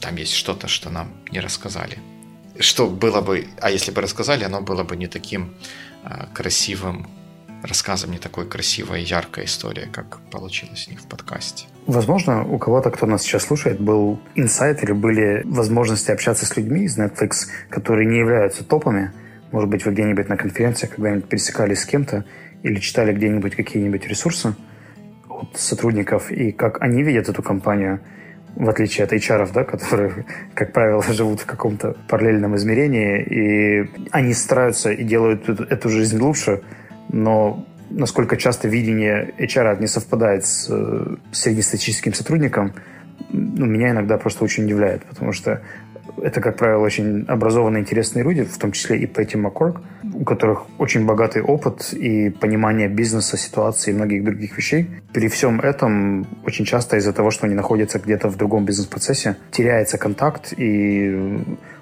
там 0.00 0.16
есть 0.16 0.34
что-то, 0.34 0.68
что 0.68 0.90
нам 0.90 1.12
не 1.30 1.40
рассказали. 1.40 1.98
Что 2.58 2.88
было 2.88 3.20
бы, 3.20 3.48
а 3.60 3.70
если 3.70 3.90
бы 3.90 4.00
рассказали, 4.00 4.44
оно 4.44 4.60
было 4.60 4.84
бы 4.84 4.96
не 4.96 5.06
таким 5.06 5.54
а, 6.04 6.26
красивым, 6.26 7.10
рассказом, 7.62 8.10
не 8.10 8.18
такой 8.18 8.48
красивая 8.48 9.00
и 9.00 9.04
яркая 9.04 9.44
история, 9.44 9.86
как 9.86 10.20
получилось 10.30 10.86
у 10.88 10.90
них 10.90 11.00
в 11.00 11.06
подкасте. 11.06 11.66
Возможно, 11.86 12.44
у 12.44 12.58
кого-то, 12.58 12.90
кто 12.90 13.06
нас 13.06 13.22
сейчас 13.22 13.44
слушает, 13.44 13.80
был 13.80 14.20
инсайт 14.34 14.82
или 14.84 14.92
были 14.92 15.42
возможности 15.44 16.10
общаться 16.10 16.46
с 16.46 16.56
людьми 16.56 16.84
из 16.84 16.98
Netflix, 16.98 17.48
которые 17.68 18.06
не 18.06 18.18
являются 18.18 18.64
топами. 18.64 19.12
Может 19.50 19.68
быть, 19.68 19.84
вы 19.84 19.92
где-нибудь 19.92 20.28
на 20.28 20.36
конференциях 20.36 20.94
когда-нибудь 20.94 21.24
пересекались 21.24 21.80
с 21.80 21.86
кем-то 21.86 22.24
или 22.62 22.78
читали 22.78 23.12
где-нибудь 23.12 23.56
какие-нибудь 23.56 24.06
ресурсы 24.06 24.54
от 25.28 25.56
сотрудников, 25.56 26.30
и 26.30 26.52
как 26.52 26.82
они 26.82 27.02
видят 27.02 27.28
эту 27.28 27.42
компанию, 27.42 28.00
в 28.54 28.68
отличие 28.68 29.04
от 29.04 29.12
HR, 29.12 29.50
да, 29.52 29.64
которые, 29.64 30.26
как 30.54 30.72
правило, 30.72 31.02
живут 31.02 31.40
в 31.40 31.46
каком-то 31.46 31.96
параллельном 32.08 32.56
измерении, 32.56 33.22
и 33.22 33.90
они 34.10 34.34
стараются 34.34 34.92
и 34.92 35.02
делают 35.02 35.48
эту 35.48 35.88
жизнь 35.88 36.18
лучше, 36.20 36.62
но 37.08 37.66
насколько 37.90 38.36
часто 38.36 38.68
видение 38.68 39.34
HR 39.38 39.80
не 39.80 39.86
совпадает 39.86 40.44
с 40.44 40.68
э, 40.70 41.16
среднестатистическим 41.32 42.14
сотрудником, 42.14 42.72
ну, 43.30 43.66
меня 43.66 43.90
иногда 43.90 44.16
просто 44.16 44.44
очень 44.44 44.64
удивляет, 44.64 45.04
потому 45.04 45.32
что 45.32 45.60
это, 46.22 46.40
как 46.40 46.56
правило, 46.56 46.82
очень 46.82 47.24
образованные, 47.28 47.82
интересные 47.82 48.24
люди, 48.24 48.44
в 48.44 48.58
том 48.58 48.72
числе 48.72 48.98
и 48.98 49.06
Пэтти 49.06 49.36
Маккорк, 49.36 49.80
у 50.14 50.24
которых 50.24 50.66
очень 50.78 51.06
богатый 51.06 51.42
опыт 51.42 51.92
и 51.92 52.30
понимание 52.30 52.88
бизнеса, 52.88 53.36
ситуации 53.36 53.90
и 53.90 53.94
многих 53.94 54.24
других 54.24 54.56
вещей. 54.56 54.90
При 55.12 55.28
всем 55.28 55.60
этом 55.60 56.26
очень 56.44 56.64
часто 56.64 56.96
из-за 56.96 57.12
того, 57.12 57.30
что 57.30 57.46
они 57.46 57.54
находятся 57.54 57.98
где-то 57.98 58.28
в 58.28 58.36
другом 58.36 58.64
бизнес-процессе, 58.64 59.36
теряется 59.50 59.98
контакт 59.98 60.52
и 60.56 61.38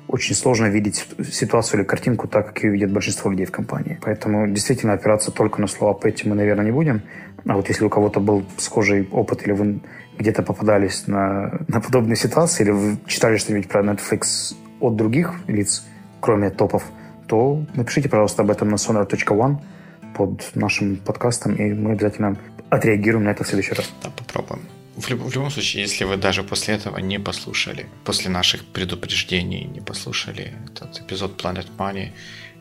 очень 0.09 0.35
сложно 0.35 0.67
видеть 0.67 1.07
ситуацию 1.31 1.81
или 1.81 1.87
картинку 1.87 2.27
так, 2.27 2.49
как 2.49 2.65
ее 2.65 2.71
видят 2.73 2.91
большинство 2.91 3.31
людей 3.31 3.47
в 3.47 3.53
компании. 3.53 3.99
Поэтому 4.03 4.49
действительно 4.49 4.95
опираться 4.95 5.31
только 5.31 5.61
на 5.61 5.67
слова 5.67 5.93
Пэтти 5.93 6.27
мы, 6.27 6.35
наверное, 6.35 6.65
не 6.65 6.73
будем. 6.73 7.03
А 7.47 7.55
вот 7.55 7.69
если 7.69 7.85
у 7.85 7.91
кого-то 7.91 8.21
был 8.21 8.45
схожий 8.57 9.09
опыт 9.13 9.43
или 9.45 9.53
вы 9.53 9.81
где-то 10.19 10.43
попадались 10.43 11.07
на, 11.07 11.61
на 11.69 11.81
подобные 11.81 12.17
ситуации, 12.17 12.65
или 12.65 12.71
вы 12.71 12.97
читали 13.07 13.37
что-нибудь 13.37 13.69
про 13.69 13.83
Netflix 13.83 14.55
от 14.81 14.97
других 14.97 15.35
лиц, 15.47 15.85
кроме 16.21 16.51
топов, 16.51 16.85
то 17.27 17.65
напишите, 17.75 18.09
пожалуйста, 18.09 18.43
об 18.43 18.51
этом 18.51 18.71
на 18.71 18.77
sonar.one 18.77 19.59
под 20.17 20.51
нашим 20.55 20.97
подкастом, 20.97 21.55
и 21.55 21.73
мы 21.75 21.93
обязательно 21.93 22.37
отреагируем 22.71 23.25
на 23.25 23.31
это 23.31 23.45
в 23.45 23.47
следующий 23.47 23.75
раз. 23.75 23.93
Да, 24.03 24.11
попробуем. 24.11 24.78
В, 24.99 25.09
люб- 25.11 25.23
в 25.23 25.33
любом 25.35 25.51
случае, 25.51 25.83
если 25.83 26.05
вы 26.05 26.17
даже 26.17 26.43
после 26.43 26.75
этого 26.75 26.99
не 26.99 27.21
послушали, 27.21 27.87
после 28.05 28.31
наших 28.31 28.65
предупреждений 28.65 29.65
не 29.65 29.81
послушали 29.81 30.55
этот 30.67 31.01
эпизод 31.01 31.41
Planet 31.41 31.69
Money, 31.77 32.11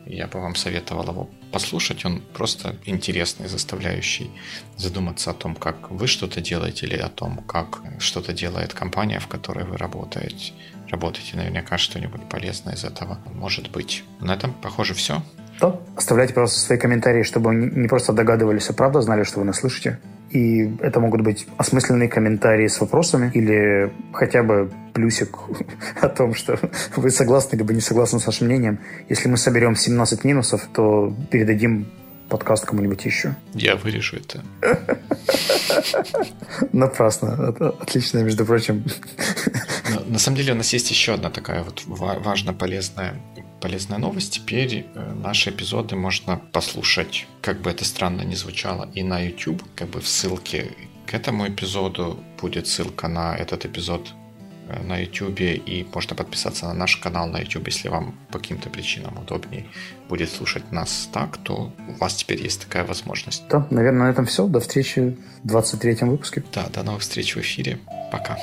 я 0.06 0.28
бы 0.28 0.40
вам 0.40 0.54
советовал 0.54 1.08
его 1.08 1.30
послушать. 1.52 2.04
Он 2.04 2.20
просто 2.20 2.76
интересный, 2.86 3.48
заставляющий 3.48 4.30
задуматься 4.76 5.32
о 5.32 5.34
том, 5.34 5.56
как 5.56 5.90
вы 5.90 6.06
что-то 6.06 6.40
делаете 6.40 6.86
или 6.86 6.96
о 6.96 7.08
том, 7.08 7.38
как 7.38 7.82
что-то 7.98 8.32
делает 8.32 8.72
компания, 8.72 9.18
в 9.18 9.26
которой 9.26 9.64
вы 9.64 9.76
работаете. 9.76 10.52
Работаете 10.88 11.36
наверняка 11.36 11.76
что-нибудь 11.76 12.28
полезное 12.28 12.74
из 12.74 12.84
этого 12.84 13.18
может 13.34 13.70
быть. 13.70 14.04
На 14.20 14.34
этом, 14.34 14.54
похоже, 14.54 14.94
все. 14.94 15.22
Да. 15.60 15.80
Оставляйте, 15.96 16.34
пожалуйста, 16.34 16.60
свои 16.60 16.78
комментарии, 16.78 17.22
чтобы 17.22 17.54
не 17.54 17.88
просто 17.88 18.12
догадывались, 18.12 18.70
а 18.70 18.72
правда 18.72 19.00
знали, 19.00 19.24
что 19.24 19.40
вы 19.40 19.46
нас 19.46 19.58
слышите. 19.58 19.98
И 20.30 20.76
это 20.80 21.00
могут 21.00 21.22
быть 21.22 21.46
осмысленные 21.56 22.08
комментарии 22.08 22.66
с 22.68 22.80
вопросами 22.80 23.30
или 23.34 23.90
хотя 24.12 24.42
бы 24.42 24.70
плюсик 24.92 25.36
о 26.00 26.08
том, 26.08 26.34
что 26.34 26.58
вы 26.96 27.10
согласны 27.10 27.56
либо 27.56 27.72
не 27.72 27.80
согласны 27.80 28.20
с 28.20 28.26
нашим 28.26 28.46
мнением. 28.46 28.78
Если 29.08 29.28
мы 29.28 29.36
соберем 29.36 29.74
17 29.74 30.24
минусов, 30.24 30.68
то 30.72 31.14
передадим 31.30 31.86
подкаст 32.28 32.66
кому-нибудь 32.66 33.04
еще. 33.06 33.34
Я 33.54 33.76
вырежу 33.76 34.16
это. 34.16 34.44
Напрасно. 36.72 37.48
Отлично, 37.80 38.18
между 38.18 38.44
прочим. 38.44 38.84
на 40.06 40.18
самом 40.18 40.36
деле 40.36 40.52
у 40.52 40.56
нас 40.56 40.72
есть 40.72 40.90
еще 40.90 41.14
одна 41.14 41.30
такая 41.30 41.64
вот 41.64 41.82
важная, 41.86 42.52
полезная 42.52 43.14
полезная 43.60 43.98
новость. 43.98 44.34
Теперь 44.34 44.86
э, 44.94 45.12
наши 45.14 45.50
эпизоды 45.50 45.96
можно 45.96 46.40
послушать, 46.52 47.26
как 47.42 47.60
бы 47.60 47.70
это 47.70 47.84
странно 47.84 48.22
ни 48.22 48.34
звучало, 48.34 48.88
и 48.94 49.02
на 49.02 49.20
YouTube. 49.20 49.62
Как 49.74 49.88
бы 49.88 50.00
в 50.00 50.08
ссылке 50.08 50.72
к 51.06 51.14
этому 51.14 51.48
эпизоду 51.48 52.18
будет 52.40 52.66
ссылка 52.66 53.08
на 53.08 53.34
этот 53.34 53.64
эпизод 53.64 54.12
э, 54.68 54.82
на 54.82 54.98
YouTube, 54.98 55.40
и 55.40 55.86
можно 55.94 56.16
подписаться 56.16 56.66
на 56.66 56.74
наш 56.74 56.96
канал 56.96 57.28
на 57.28 57.38
YouTube, 57.38 57.66
если 57.66 57.88
вам 57.88 58.14
по 58.30 58.38
каким-то 58.38 58.70
причинам 58.70 59.18
удобнее 59.18 59.66
будет 60.08 60.30
слушать 60.30 60.72
нас 60.72 61.08
так, 61.12 61.36
то 61.38 61.72
у 61.88 61.92
вас 61.98 62.14
теперь 62.14 62.42
есть 62.42 62.62
такая 62.62 62.84
возможность. 62.84 63.42
Да, 63.48 63.66
наверное, 63.70 64.06
на 64.06 64.10
этом 64.10 64.26
все. 64.26 64.46
До 64.46 64.60
встречи 64.60 65.16
в 65.42 65.56
23-м 65.56 66.10
выпуске. 66.10 66.42
Да, 66.52 66.68
до 66.68 66.82
новых 66.82 67.02
встреч 67.02 67.36
в 67.36 67.40
эфире. 67.40 67.78
Пока. 68.10 68.38